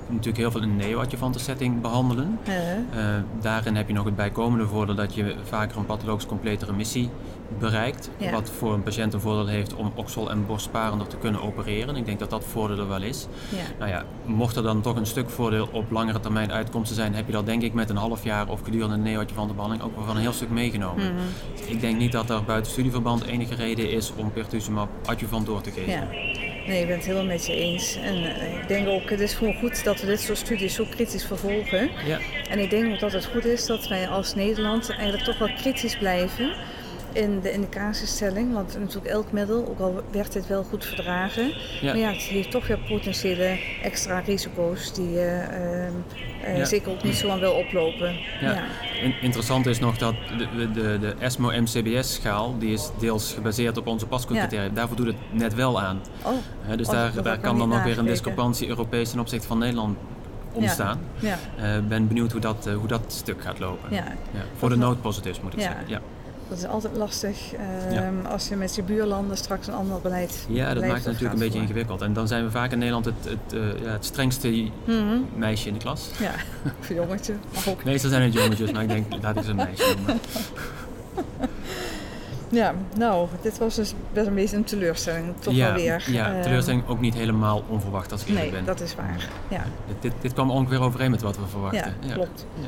natuurlijk 0.08 0.36
heel 0.36 0.50
veel 0.50 0.62
een 0.62 0.76
neo-adjuvante 0.76 1.38
setting 1.38 1.80
behandelen. 1.80 2.38
Eh, 2.44 3.04
daarin 3.40 3.76
heb 3.76 3.88
je 3.88 3.94
nog 3.94 4.04
het 4.04 4.16
bijkomende 4.16 4.66
voordeel 4.66 4.94
dat 4.94 5.14
je 5.14 5.34
vaker 5.44 5.76
een 5.76 5.86
pathologisch 5.86 6.26
complete 6.26 6.64
remissie 6.64 7.10
bereikt. 7.58 8.10
Ja. 8.16 8.30
Wat 8.30 8.50
voor 8.50 8.74
een 8.74 8.82
patiënt 8.82 9.14
een 9.14 9.20
voordeel 9.20 9.46
heeft 9.46 9.74
om 9.74 9.92
oksel 9.94 10.30
en 10.30 10.46
borstsparender 10.46 11.06
te 11.06 11.16
kunnen 11.16 11.42
opereren. 11.42 11.96
Ik 11.96 12.06
denk 12.06 12.18
dat 12.18 12.30
dat 12.30 12.44
voordeel 12.44 12.78
er 12.78 12.88
wel 12.88 13.02
is. 13.02 13.26
Ja. 13.48 13.62
Nou 13.78 13.90
ja, 13.90 14.04
mocht 14.24 14.56
er 14.56 14.62
dan 14.62 14.80
toch 14.80 14.96
een 14.96 15.06
stuk 15.06 15.30
voordeel 15.30 15.68
op 15.72 15.90
langere 15.90 16.20
termijn 16.20 16.52
uitkomsten 16.52 16.96
zijn, 16.96 17.14
heb 17.14 17.26
je 17.26 17.32
dat 17.32 17.46
denk 17.46 17.62
ik 17.62 17.72
met 17.72 17.90
een 17.90 17.96
half 17.96 18.24
jaar 18.24 18.48
of 18.48 18.60
gedurende 18.60 18.94
een 18.94 19.02
neo-adjuvante 19.02 19.54
behandeling 19.54 19.86
ook 19.86 19.96
wel 19.96 20.04
van 20.04 20.16
een 20.16 20.22
heel 20.22 20.32
stuk 20.32 20.50
meegenomen. 20.50 21.14
Mhm. 21.14 21.22
Ik 21.66 21.80
denk 21.80 21.98
niet 21.98 22.12
dat 22.12 22.30
er 22.30 22.44
buiten 22.44 22.72
studieverband 22.72 23.24
enige 23.24 23.54
reden 23.54 23.90
is 23.90 24.12
om 24.16 24.32
pertuzumab 24.32 24.88
adjuvant 25.04 25.46
door 25.46 25.60
te 25.60 25.70
geven. 25.70 25.92
Ja. 25.92 26.06
Nee, 26.68 26.80
ik 26.80 26.86
ben 26.86 26.96
het 26.96 27.04
helemaal 27.04 27.26
met 27.26 27.46
je 27.46 27.54
eens. 27.54 27.96
En 27.96 28.36
eh, 28.36 28.60
ik 28.60 28.68
denk 28.68 28.88
ook, 28.88 29.10
het 29.10 29.20
is 29.20 29.34
gewoon 29.34 29.54
goed 29.54 29.84
dat 29.84 30.00
we 30.00 30.06
dit 30.06 30.20
soort 30.20 30.38
studies 30.38 30.74
zo 30.74 30.84
kritisch 30.90 31.24
vervolgen. 31.24 31.90
Ja. 32.06 32.18
En 32.50 32.58
ik 32.58 32.70
denk 32.70 32.92
ook 32.92 33.00
dat 33.00 33.12
het 33.12 33.24
goed 33.24 33.44
is 33.44 33.66
dat 33.66 33.88
wij 33.88 34.08
als 34.08 34.34
Nederland 34.34 34.90
eigenlijk 34.90 35.24
toch 35.24 35.38
wel 35.38 35.52
kritisch 35.56 35.96
blijven 35.96 36.54
in 37.12 37.40
de 37.40 37.52
indicatiestelling. 37.52 38.52
Want 38.52 38.78
natuurlijk 38.78 39.06
elk 39.06 39.32
middel, 39.32 39.66
ook 39.68 39.78
al 39.80 40.02
werd 40.10 40.32
dit 40.32 40.46
wel 40.46 40.62
goed 40.64 40.84
verdragen, 40.84 41.46
Ja. 41.80 41.86
maar 41.92 41.96
ja, 41.96 42.08
het 42.12 42.22
heeft 42.22 42.50
toch 42.50 42.66
weer 42.66 42.78
potentiële 42.88 43.58
extra 43.82 44.18
risico's 44.18 44.92
die 44.94 45.10
je 45.10 45.26
ehm, 45.50 45.92
eh, 46.44 46.56
Ja. 46.58 46.64
zeker 46.64 46.90
ook 46.90 47.02
niet 47.02 47.14
zo 47.14 47.28
aan 47.30 47.38
wil 47.40 47.52
oplopen. 47.52 48.16
Ja. 48.40 48.62
In- 49.02 49.14
interessant 49.20 49.66
is 49.66 49.78
nog 49.78 49.98
dat 49.98 50.14
de, 50.38 50.70
de, 50.72 50.98
de 50.98 51.14
ESMO 51.18 51.50
MCBS-schaal, 51.60 52.58
die 52.58 52.72
is 52.72 52.90
deels 52.98 53.32
gebaseerd 53.32 53.76
op 53.76 53.86
onze 53.86 54.06
pasco-criteria, 54.06 54.68
daarvoor 54.68 54.96
doet 54.96 55.06
het 55.06 55.16
net 55.30 55.54
wel 55.54 55.80
aan. 55.80 56.00
Oh, 56.24 56.32
dus 56.76 56.86
Oh, 56.86 56.92
daar, 56.92 57.34
ik 57.34 57.40
kan 57.42 57.58
dan 57.58 57.68
nog 57.68 57.82
weer 57.84 57.98
een 57.98 58.04
discrepantie 58.06 58.68
Europees 58.68 59.10
ten 59.10 59.20
opzichte 59.20 59.46
van 59.46 59.58
Nederland 59.58 59.96
ontstaan. 60.52 61.00
ja, 61.18 61.38
Eh, 61.56 61.78
ben 61.88 62.08
benieuwd 62.08 62.32
hoe 62.32 62.40
dat, 62.40 62.66
eh, 62.66 62.74
hoe 62.74 62.88
dat 62.88 63.00
stuk 63.06 63.42
gaat 63.42 63.58
lopen. 63.58 63.88
ja. 63.90 63.96
Ja, 64.32 64.40
Voor 64.56 64.68
de 64.68 64.76
noodpositives 64.76 65.40
moet 65.40 65.52
ik 65.54 65.60
zeggen. 65.60 65.84
Ja, 65.86 66.00
Dat 66.48 66.58
is 66.58 66.66
altijd 66.66 66.96
lastig 66.96 67.52
ehm, 67.54 67.92
Ja. 67.94 68.28
als 68.30 68.48
je 68.48 68.56
met 68.56 68.74
je 68.74 68.82
buurlanden 68.82 69.36
straks 69.36 69.66
een 69.66 69.74
ander 69.74 70.00
beleid 70.00 70.46
ja 70.48 70.74
dat 70.74 70.82
maakt 70.82 70.92
het 70.94 70.98
of 70.98 71.04
natuurlijk 71.04 71.32
een 71.32 71.38
beetje 71.38 71.60
ingewikkeld. 71.60 72.00
En 72.02 72.12
dan 72.12 72.28
zijn 72.28 72.44
we 72.44 72.50
vaak 72.50 72.72
in 72.72 72.78
Nederland 72.78 73.04
het, 73.04 73.14
het, 73.24 73.52
eh, 73.52 73.82
ja, 73.82 73.90
het 73.90 74.04
strengste 74.04 74.70
Mhm. 74.84 75.18
meisje 75.36 75.68
in 75.68 75.72
de 75.74 75.80
klas. 75.80 76.10
Ja, 76.18 76.30
voor 76.80 76.96
jongetje, 76.96 77.34
ook. 77.68 77.84
Meestal 77.84 78.10
zijn 78.10 78.22
het 78.22 78.32
jongetjes, 78.32 78.72
maar 78.72 78.82
ik 78.82 78.88
denk, 78.88 79.22
laat 79.22 79.36
ik 79.36 79.42
ze 79.44 79.50
een 79.50 79.56
meisje 79.56 79.94
noemen. 79.96 80.20
Ja, 82.50 82.74
nou, 82.96 83.28
dit 83.42 83.58
was 83.58 83.74
dus 83.74 83.94
best 84.12 84.26
een 84.26 84.34
beetje 84.34 84.56
een 84.56 84.64
teleurstelling, 84.64 85.26
toch 85.38 85.54
ja, 85.54 85.66
wel 85.66 85.74
weer. 85.74 86.04
Ja, 86.10 86.32
Ehm, 86.32 86.42
teleurstelling 86.42 86.86
ook 86.86 87.00
niet 87.00 87.14
helemaal 87.14 87.64
onverwacht 87.68 88.12
als 88.12 88.20
ik 88.20 88.26
eerlijk 88.28 88.44
Nee, 88.44 88.54
ben. 88.54 88.64
dat 88.64 88.80
is 88.80 88.94
waar. 88.94 89.28
Ja, 89.48 89.64
Dit, 89.86 89.96
dit, 90.02 90.12
dit 90.20 90.32
kwam 90.32 90.50
ongeveer 90.50 90.80
overeen 90.80 91.10
met 91.10 91.22
wat 91.22 91.36
we 91.36 91.42
verwachten. 91.50 91.94
ja, 92.00 92.12
klopt. 92.14 92.46
Ja. 92.54 92.66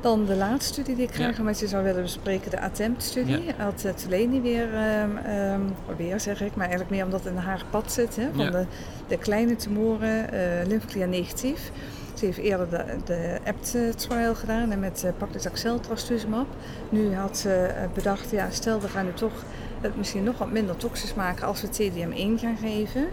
Dan 0.00 0.24
de 0.26 0.36
laatste 0.36 0.72
studie 0.72 0.94
die 0.96 1.04
ik 1.06 1.14
graag 1.14 1.36
Ja. 1.36 1.42
met 1.42 1.58
je 1.60 1.68
zou 1.68 1.84
willen 1.84 2.02
bespreken, 2.02 2.50
de 2.50 2.60
ATTEMPT-studie. 2.60 3.52
Had 3.58 3.82
uh, 3.86 3.92
Tuleni 3.92 4.40
weer, 4.40 4.74
ehm, 4.74 5.16
ehm, 5.16 5.60
weer 5.96 6.20
zeg 6.20 6.40
ik, 6.40 6.50
maar 6.54 6.66
eigenlijk 6.66 6.90
meer 6.90 7.04
omdat 7.04 7.24
het 7.24 7.32
in 7.32 7.38
haar 7.38 7.64
pad 7.70 7.92
zit. 7.92 8.16
Hè, 8.16 8.28
van 8.34 8.44
Ja. 8.44 8.50
de, 8.50 8.64
de 9.08 9.18
kleine 9.18 9.56
tumoren, 9.56 10.34
uh, 10.34 10.66
lympheklier 10.66 11.08
negatief. 11.08 11.70
Ze 12.14 12.24
heeft 12.24 12.38
eerder 12.38 12.68
de, 12.70 12.84
de 13.04 13.38
APT-trial 13.46 14.34
gedaan 14.34 14.70
en 14.72 14.78
met 14.80 15.02
uh, 15.04 15.10
paclitaxel 15.18 15.80
trastuzumab. 15.80 16.46
Nu 16.88 17.14
had 17.14 17.38
ze 17.38 17.68
uh, 17.68 17.82
bedacht, 17.94 18.30
ja, 18.30 18.50
stel 18.50 18.80
we 18.80 18.88
gaan 18.88 19.04
nu 19.04 19.12
toch 19.14 19.44
het 19.80 19.96
misschien 19.96 20.24
nog 20.24 20.38
wat 20.38 20.50
minder 20.50 20.76
toxisch 20.76 21.14
maken 21.14 21.46
als 21.46 21.60
we 21.62 21.68
TDM1 21.68 22.40
gaan 22.40 22.56
geven. 22.56 23.08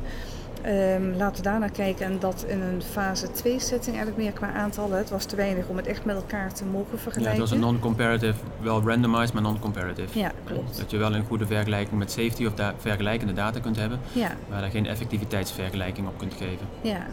Um, 0.66 1.16
laten 1.18 1.36
we 1.44 1.50
daarnaar 1.50 1.72
kijken 1.72 2.06
en 2.06 2.20
dat 2.20 2.46
in 2.48 2.62
een 2.62 2.82
fase 2.82 3.32
2 3.32 3.60
setting 3.60 3.96
eigenlijk 3.96 4.18
meer 4.18 4.32
qua 4.32 4.52
aantallen. 4.54 4.98
Het 4.98 5.10
was 5.10 5.26
te 5.26 5.36
weinig 5.36 5.68
om 5.68 5.78
het 5.78 5.88
echt 5.88 6.06
met 6.06 6.16
elkaar 6.16 6.54
te 6.54 6.66
mogen 6.66 6.88
Ja, 6.92 6.98
vergelijken. 6.98 7.32
het 7.32 7.40
was 7.42 7.52
een 7.52 7.60
non-comparative, 7.60 8.40
wel 8.62 8.82
randomized, 8.82 9.34
maar 9.34 9.42
non-comparative. 9.42 10.20
Ja, 10.20 10.32
klopt. 10.44 10.78
Dat 10.78 10.92
je 10.92 10.98
wel 10.98 11.16
een 11.16 11.26
goede 11.26 11.46
vergelijking 11.46 12.00
met 12.00 12.12
safety 12.12 12.46
of 12.46 12.54
da 12.54 12.74
vergelijkende 12.78 13.34
data 13.34 13.60
kunt 13.60 13.76
hebben, 13.76 14.00
Ja, 14.14 14.32
maar 14.50 14.62
daar 14.62 14.70
geen 14.70 14.86
effectiviteitsvergelijking 14.86 16.08
op 16.08 16.18
kunt 16.18 16.34
geven. 16.34 16.68
ja. 16.82 17.06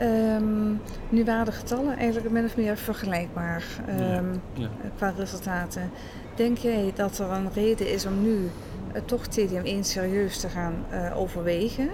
Um, 0.00 0.80
nu 1.08 1.24
waren 1.24 1.44
de 1.44 1.52
getallen 1.52 1.96
eigenlijk 1.96 2.30
min 2.30 2.44
of 2.44 2.56
meer 2.56 2.76
vergelijkbaar 2.76 3.62
um, 3.88 3.96
Ja, 4.02 4.30
ja. 4.54 4.68
qua 4.96 5.12
resultaten. 5.18 5.90
Denk 6.34 6.58
jij 6.58 6.92
dat 6.94 7.18
er 7.18 7.30
een 7.30 7.48
reden 7.54 7.92
is 7.92 8.06
om 8.06 8.22
nu 8.22 8.36
uh, 8.94 9.00
toch 9.04 9.22
TDM1 9.26 9.80
serieus 9.80 10.40
te 10.40 10.48
gaan 10.48 10.74
uh, 10.92 11.18
overwegen? 11.18 11.88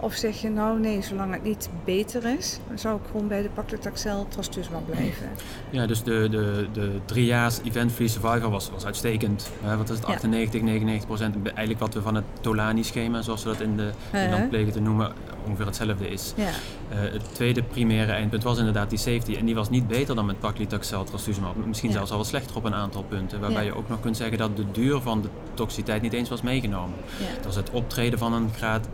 Of 0.00 0.14
zeg 0.14 0.40
je 0.40 0.48
nou 0.50 0.80
nee, 0.80 1.02
zolang 1.02 1.32
het 1.32 1.42
niet 1.42 1.68
beter 1.84 2.38
is, 2.38 2.58
zou 2.74 2.96
ik 2.96 3.02
gewoon 3.10 3.28
bij 3.28 3.42
de 3.42 3.48
paclitaxel 3.48 4.26
trastuzumab 4.28 4.86
blijven? 4.86 5.28
Ja, 5.70 5.86
dus 5.86 6.02
de, 6.02 6.28
de, 6.30 6.66
de 6.72 6.90
driejaars 7.04 7.60
event-free 7.64 8.08
survival 8.08 8.50
was, 8.50 8.70
was 8.70 8.84
uitstekend. 8.86 9.50
Uh, 9.64 9.76
wat 9.76 9.90
is 9.90 9.98
het, 9.98 10.06
Ja. 10.06 10.14
98, 10.14 10.60
99 10.62 11.06
procent. 11.06 11.36
Eigenlijk 11.46 11.78
wat 11.80 11.94
we 11.94 12.02
van 12.02 12.14
het 12.14 12.24
Tolani-schema, 12.40 13.22
zoals 13.22 13.42
we 13.42 13.48
dat 13.48 13.60
in 13.60 13.76
de 13.76 13.90
in 14.12 14.30
land 14.30 14.48
plegen 14.48 14.72
te 14.72 14.80
noemen, 14.80 15.12
ongeveer 15.46 15.66
hetzelfde 15.66 16.08
is. 16.08 16.32
Ja, 16.36 16.48
Uh, 16.92 17.12
het 17.12 17.34
tweede 17.34 17.62
primaire 17.62 18.12
eindpunt 18.12 18.42
was 18.42 18.58
inderdaad 18.58 18.90
die 18.90 18.98
safety. 18.98 19.34
En 19.36 19.44
die 19.46 19.54
was 19.54 19.70
niet 19.70 19.88
beter 19.88 20.14
dan 20.14 20.26
met 20.26 20.38
paclitaxel 20.40 21.04
trastuzumab. 21.04 21.66
Misschien 21.66 21.88
Ja. 21.90 21.94
zelfs 21.96 22.10
al 22.10 22.16
wat 22.16 22.26
slechter 22.26 22.56
op 22.56 22.64
een 22.64 22.74
aantal 22.74 23.02
punten. 23.02 23.40
Waarbij 23.40 23.64
je 23.64 23.74
ook 23.76 23.88
nog 23.88 24.00
kunt 24.00 24.16
zeggen 24.16 24.38
dat 24.38 24.56
de 24.56 24.70
duur 24.72 25.00
van 25.00 25.22
de 25.22 25.28
toxiteit 25.54 26.02
niet 26.02 26.12
eens 26.12 26.28
was 26.28 26.42
meegenomen. 26.42 26.94
Het 27.08 27.44
was 27.44 27.56
het 27.56 27.70
optreden 27.70 28.18
van 28.18 28.32
een 28.32 28.50
graad 28.56 28.88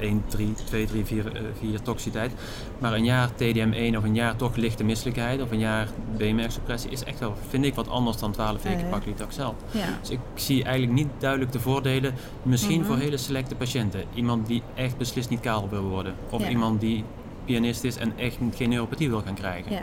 1, 0.00 0.22
3, 0.28 0.54
2, 0.64 0.86
3, 0.86 1.04
4, 1.04 1.24
uh, 1.34 1.40
4 1.60 1.82
toxiteit. 1.82 2.32
Maar 2.78 2.92
een 2.92 3.04
jaar 3.04 3.28
TDM1 3.34 3.96
of 3.96 4.04
een 4.04 4.14
jaar 4.14 4.36
toch 4.36 4.56
lichte 4.56 4.84
misselijkheid 4.84 5.42
of 5.42 5.50
een 5.50 5.58
jaar 5.58 5.88
B-merksuppressie 6.16 6.90
is 6.90 7.04
echt 7.04 7.18
wel, 7.18 7.34
vind 7.48 7.64
ik, 7.64 7.74
wat 7.74 7.88
anders 7.88 8.16
dan 8.16 8.32
12 8.32 8.62
weken 8.62 8.84
ja. 8.84 8.90
paclitaxel. 8.90 9.54
ja. 9.70 9.86
Dus 10.00 10.10
ik 10.10 10.18
zie 10.34 10.62
eigenlijk 10.64 10.92
niet 10.94 11.08
duidelijk 11.18 11.52
de 11.52 11.60
voordelen. 11.60 12.14
Misschien 12.42 12.78
Mhm. 12.78 12.86
voor 12.88 12.96
hele 12.98 13.16
selecte 13.16 13.54
patiënten. 13.54 14.02
Iemand 14.14 14.46
die 14.46 14.62
echt 14.74 14.96
beslist 14.96 15.30
niet 15.30 15.40
kaal 15.40 15.68
wil 15.68 15.82
worden. 15.82 16.14
Of 16.30 16.40
Ja. 16.42 16.48
iemand 16.48 16.80
die 16.80 17.04
pianist 17.44 17.84
is 17.84 17.96
en 17.96 18.12
echt 18.18 18.36
geen 18.56 18.68
neuropathie 18.68 19.08
wil 19.08 19.20
gaan 19.20 19.34
krijgen. 19.34 19.72
ja. 19.72 19.80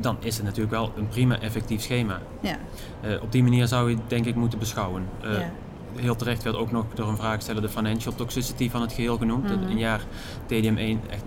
Dan 0.00 0.16
is 0.20 0.36
het 0.36 0.44
natuurlijk 0.44 0.70
wel 0.70 0.92
een 0.96 1.08
prima 1.08 1.40
effectief 1.40 1.82
schema. 1.82 2.20
ja. 2.40 2.56
Uh, 3.04 3.22
op 3.22 3.32
die 3.32 3.42
manier 3.42 3.66
zou 3.66 3.90
je 3.90 3.96
het 3.96 4.10
denk 4.10 4.24
ik 4.26 4.34
moeten 4.34 4.58
beschouwen. 4.58 5.02
Uh, 5.24 5.32
Ja. 5.32 5.50
Heel 5.96 6.16
terecht 6.16 6.42
werd 6.42 6.56
ook 6.56 6.70
nog 6.70 6.84
door 6.94 7.08
een 7.08 7.16
vraagsteller 7.16 7.62
de 7.62 7.68
financial 7.68 8.14
toxicity 8.14 8.70
van 8.70 8.80
het 8.80 8.92
geheel 8.92 9.16
genoemd. 9.16 9.42
Mhm. 9.44 9.60
Dat 9.60 9.70
een 9.70 9.78
jaar 9.78 10.00
TDM1 10.46 11.10
echt 11.10 11.24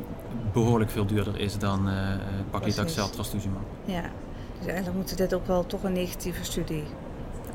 behoorlijk 0.54 0.92
veel 0.92 1.06
duurder 1.06 1.40
is 1.40 1.58
dan 1.58 1.88
uh, 1.90 1.94
paclitaxel 2.50 2.94
Precies. 2.96 3.12
trastuzumab. 3.12 3.62
Ja, 3.86 4.02
dus 4.58 4.68
eigenlijk 4.68 4.96
moeten 4.98 5.16
we 5.18 5.22
dit 5.22 5.34
ook 5.34 5.48
wel 5.48 5.66
toch 5.66 5.84
een 5.84 5.94
negatieve 5.94 6.44
studie 6.44 6.84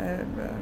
uh, 0.00 0.06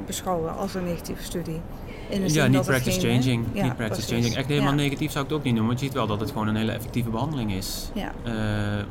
beschouwen 0.07 0.57
als 0.57 0.75
een 0.75 0.85
negatieve 0.85 1.23
studie. 1.23 1.61
In 2.09 2.27
de 2.27 2.33
Ja, 2.33 2.47
niet 2.47 2.65
practice 2.65 3.01
geen, 3.01 3.23
changing. 3.23 3.47
Ja, 3.53 3.63
niet 3.63 3.77
practice 3.77 4.07
precies. 4.07 4.09
changing. 4.09 4.35
Echt 4.35 4.49
helemaal 4.49 4.71
ja. 4.71 4.77
negatief 4.77 5.11
zou 5.11 5.25
ik 5.25 5.31
het 5.31 5.39
ook 5.39 5.45
niet 5.45 5.55
noemen. 5.55 5.71
Want 5.71 5.81
je 5.81 5.87
ziet 5.87 5.95
wel 5.95 6.07
dat 6.07 6.21
het 6.21 6.31
gewoon 6.31 6.49
een 6.49 6.57
hele 6.57 6.73
effectieve 6.73 7.11
behandeling 7.11 7.53
is. 7.53 7.91
Ja, 7.95 8.13
Uh, 8.27 8.33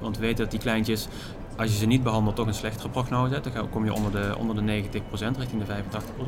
want 0.02 0.15
we 0.17 0.21
weten 0.21 0.38
dat 0.38 0.52
die 0.52 0.60
kleintjes 0.60 1.08
als 1.57 1.71
je 1.71 1.77
ze 1.77 1.85
niet 1.85 2.03
behandelt, 2.03 2.35
toch 2.35 2.47
een 2.47 2.53
slechtere 2.53 2.89
prognose 2.89 3.33
hebt. 3.33 3.53
Dan 3.53 3.69
kom 3.69 3.85
je 3.85 3.93
onder 3.93 4.11
de, 4.11 4.35
onder 4.37 4.65
de 4.65 4.83
90% 4.83 5.37
richting 5.37 5.65
de 5.65 5.73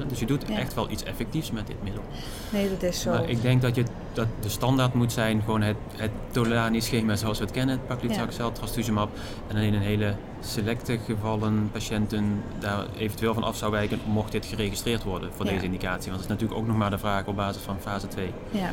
85%. 0.03 0.07
Dus 0.07 0.19
je 0.19 0.25
doet 0.25 0.45
echt 0.45 0.73
wel 0.73 0.91
iets 0.91 1.03
effectiefs 1.03 1.51
met 1.51 1.67
dit 1.67 1.83
middel. 1.83 2.03
Nee, 2.49 2.69
dat 2.69 2.83
is 2.83 3.01
zo. 3.01 3.11
Maar 3.11 3.29
ik 3.29 3.41
denk 3.41 3.61
dat, 3.61 3.75
je, 3.75 3.83
dat 4.13 4.27
de 4.39 4.49
standaard 4.49 4.93
moet 4.93 5.11
zijn 5.11 5.41
gewoon 5.41 5.61
het, 5.61 5.75
het 5.95 6.11
Tolani-schema 6.31 7.15
zoals 7.15 7.37
we 7.37 7.43
het 7.43 7.53
kennen, 7.53 7.75
het 7.75 7.87
paclitaxel, 7.87 8.45
ja. 8.45 8.51
trastuzumab. 8.51 9.09
En 9.47 9.55
in 9.55 9.73
een 9.73 9.81
hele 9.81 10.15
selecte 10.39 10.99
gevallen 11.05 11.69
patiënten 11.71 12.43
daar 12.59 12.85
eventueel 12.97 13.33
van 13.33 13.43
af 13.43 13.55
zou 13.55 13.71
wijken 13.71 13.99
mocht 14.05 14.31
dit 14.31 14.45
geregistreerd 14.45 15.03
worden 15.03 15.29
voor 15.33 15.45
deze 15.45 15.65
indicatie. 15.65 16.11
Want 16.11 16.21
dat 16.21 16.23
is 16.23 16.27
natuurlijk 16.27 16.59
ook 16.59 16.67
nog 16.67 16.77
maar 16.77 16.89
de 16.89 16.97
vraag 16.97 17.25
op 17.25 17.35
basis 17.35 17.61
van 17.61 17.77
fase 17.79 18.07
2. 18.07 18.33
Ja, 18.51 18.71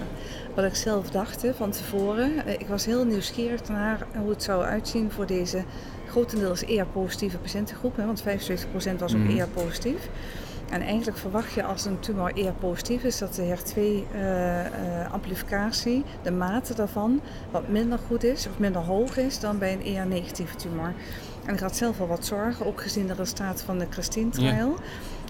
wat 0.54 0.64
ik 0.64 0.74
zelf 0.74 1.10
dacht 1.10 1.46
van 1.56 1.70
tevoren, 1.70 2.46
eh, 2.46 2.52
ik 2.52 2.66
was 2.66 2.84
heel 2.84 3.04
nieuwsgierig 3.04 3.68
naar 3.68 4.06
hoe 4.16 4.30
het 4.30 4.42
zou 4.42 4.62
uitzien 4.62 5.10
voor 5.10 5.26
deze 5.26 5.64
grotendeels 6.08 6.66
eer 6.66 6.86
positieve 6.86 7.38
patiëntengroep, 7.38 7.96
hè, 7.96 8.06
want 8.06 8.22
75% 8.22 8.98
was 8.98 9.14
ook 9.14 9.20
mm. 9.20 9.28
eer 9.28 9.48
positief. 9.48 10.08
En 10.70 10.80
eigenlijk 10.80 11.18
verwacht 11.18 11.52
je 11.52 11.64
als 11.64 11.84
een 11.84 12.00
tumor 12.00 12.30
eer 12.34 12.52
positief 12.52 13.02
is 13.02 13.18
dat 13.18 13.34
de 13.34 13.56
HER2-amplificatie, 13.56 15.86
uh, 15.86 15.98
uh, 15.98 16.04
de 16.22 16.30
mate 16.30 16.74
daarvan, 16.74 17.20
wat 17.50 17.68
minder 17.68 17.98
goed 18.06 18.24
is 18.24 18.46
of 18.46 18.58
minder 18.58 18.82
hoog 18.82 19.16
is 19.16 19.40
dan 19.40 19.58
bij 19.58 19.72
een 19.72 19.86
eer 19.86 20.06
negatieve 20.06 20.56
tumor. 20.56 20.94
En 21.44 21.54
ik 21.54 21.60
had 21.60 21.76
zelf 21.76 21.98
wel 21.98 22.06
wat 22.06 22.26
zorgen, 22.26 22.66
ook 22.66 22.80
gezien 22.80 23.06
de 23.06 23.14
resultaten 23.14 23.64
van 23.64 23.78
de 23.78 23.86
Christine-trial. 23.90 24.74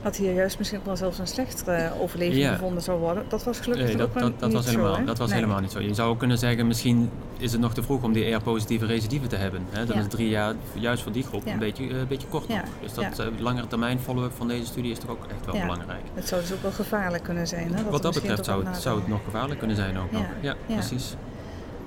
Dat 0.02 0.16
hier 0.16 0.34
juist 0.34 0.58
misschien 0.58 0.80
wel 0.84 0.96
zelfs 0.96 1.18
een 1.18 1.26
slechtere 1.26 1.92
overleving 2.00 2.48
gevonden 2.48 2.82
zou 2.82 2.98
worden. 2.98 3.24
Dat 3.28 3.44
was 3.44 3.60
gelukkig 3.60 3.86
nee, 3.86 3.96
dat, 3.96 4.08
ook 4.08 4.18
dat, 4.18 4.40
dat 4.40 4.52
was 4.52 4.66
helemaal, 4.66 4.94
zo, 4.94 5.04
Dat 5.04 5.18
was 5.18 5.32
helemaal 5.32 5.60
niet 5.60 5.70
zo. 5.70 5.80
Je 5.80 5.94
zou 5.94 6.16
kunnen 6.16 6.38
zeggen, 6.38 6.66
misschien 6.66 7.10
is 7.38 7.52
het 7.52 7.60
nog 7.60 7.74
te 7.74 7.82
vroeg 7.82 8.02
om 8.02 8.12
die 8.12 8.24
ER-positieve 8.24 8.86
recidieven 8.86 9.28
te 9.28 9.36
hebben. 9.36 9.66
Hè? 9.70 9.86
Dan 9.86 9.98
is 9.98 10.06
drie 10.08 10.28
jaar 10.28 10.54
juist 10.72 11.02
voor 11.02 11.12
die 11.12 11.22
groep 11.22 11.46
een, 11.46 11.58
beetje, 11.58 11.84
uh, 11.84 11.96
beetje 12.08 12.28
kort 12.28 12.48
nog. 12.48 12.60
Dus 12.80 12.94
dat 12.94 13.18
uh, 13.20 13.26
langere 13.38 13.66
termijn 13.66 14.00
follow-up 14.00 14.32
van 14.36 14.48
deze 14.48 14.66
studie 14.66 14.90
is 14.90 14.98
toch 14.98 15.10
ook 15.10 15.26
echt 15.30 15.46
wel 15.46 15.60
belangrijk. 15.60 16.02
Het 16.14 16.28
zou 16.28 16.40
dus 16.40 16.52
ook 16.52 16.62
wel 16.62 16.70
gevaarlijk 16.70 17.22
kunnen 17.22 17.46
zijn. 17.46 17.74
Hè? 17.74 17.82
Dat 17.82 17.90
Wat 17.90 18.02
dat 18.02 18.14
betreft 18.14 18.44
zou 18.44 18.66
het, 18.66 18.76
zou 18.76 18.98
het 18.98 19.08
nog 19.08 19.20
gevaarlijk 19.24 19.58
kunnen 19.58 19.76
zijn 19.76 19.98
ook 19.98 20.12
nog. 20.12 20.24
Ja, 20.40 20.54
precies. 20.66 21.14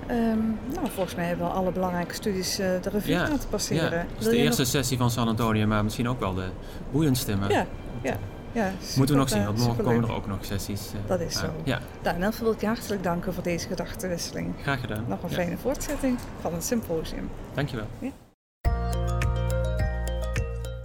Um, 0.10 0.58
nou, 0.74 0.88
volgens 0.94 1.16
mij 1.16 1.26
hebben 1.26 1.46
we 1.46 1.52
alle 1.52 1.72
belangrijke 1.72 2.14
studies 2.14 2.60
uh, 2.60 2.66
de 2.82 2.90
revue 2.90 3.16
laten 3.16 3.50
passeren. 3.50 3.98
Ja, 3.98 4.06
dat 4.14 4.26
is 4.26 4.26
de 4.26 4.38
eerste 4.38 4.66
sessie 4.66 4.98
van 4.98 5.12
San 5.12 5.28
Antonio, 5.28 5.68
maar 5.68 5.84
misschien 5.84 6.10
ook 6.10 6.20
wel 6.20 6.34
de 6.34 6.46
boeiendste. 6.92 7.36
Maar 7.36 7.52
ja, 7.52 7.66
ja. 8.02 8.18
Ja, 8.52 8.72
Moeten 8.96 9.16
we 9.16 9.22
nog 9.22 9.30
zien, 9.30 9.46
want 9.46 9.58
morgen 9.58 9.84
komen 9.84 10.04
er 10.04 10.16
ook 10.16 10.28
nog 10.28 10.46
sessies. 10.46 10.92
Uh, 10.94 11.00
dat 11.08 11.20
is 11.20 11.40
zo. 11.40 11.54
Ja. 11.64 11.80
Nou, 12.04 12.16
in 12.16 12.24
elk 12.24 12.32
geval 12.32 12.46
wil 12.46 12.56
ik 12.56 12.62
je 12.62 12.68
hartelijk 12.68 13.04
danken 13.04 13.34
voor 13.34 13.44
deze 13.44 13.68
gedachtenwisseling. 13.68 14.54
Graag 14.62 14.80
gedaan. 14.80 15.06
Nog 15.08 15.24
een 15.24 15.30
fijne 15.30 15.58
voortzetting 15.58 16.18
van 16.42 16.54
het 16.54 16.64
symposium. 16.64 17.30
Dankjewel. 17.54 17.88
Ja. 18.00 18.10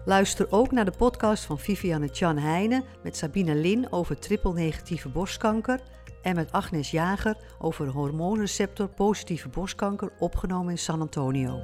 Luister 0.05 0.47
ook 0.51 0.71
naar 0.71 0.85
de 0.85 0.93
podcast 0.97 1.45
van 1.45 1.59
Viviane 1.59 2.09
Chan 2.13 2.39
Heijnen 2.39 2.85
met 3.03 3.17
Sabine 3.17 3.55
Lin 3.55 3.93
over 3.93 4.19
triple-negatieve 4.19 5.09
borstkanker 5.09 5.81
en 6.23 6.35
met 6.35 6.53
Agnes 6.53 6.91
Jager 6.91 7.37
over 7.59 7.87
hormoonreceptor 7.87 8.89
positieve 8.89 9.49
borstkanker 9.49 10.13
opgenomen 10.19 10.71
in 10.71 10.79
San 10.79 11.01
Antonio. 11.01 11.61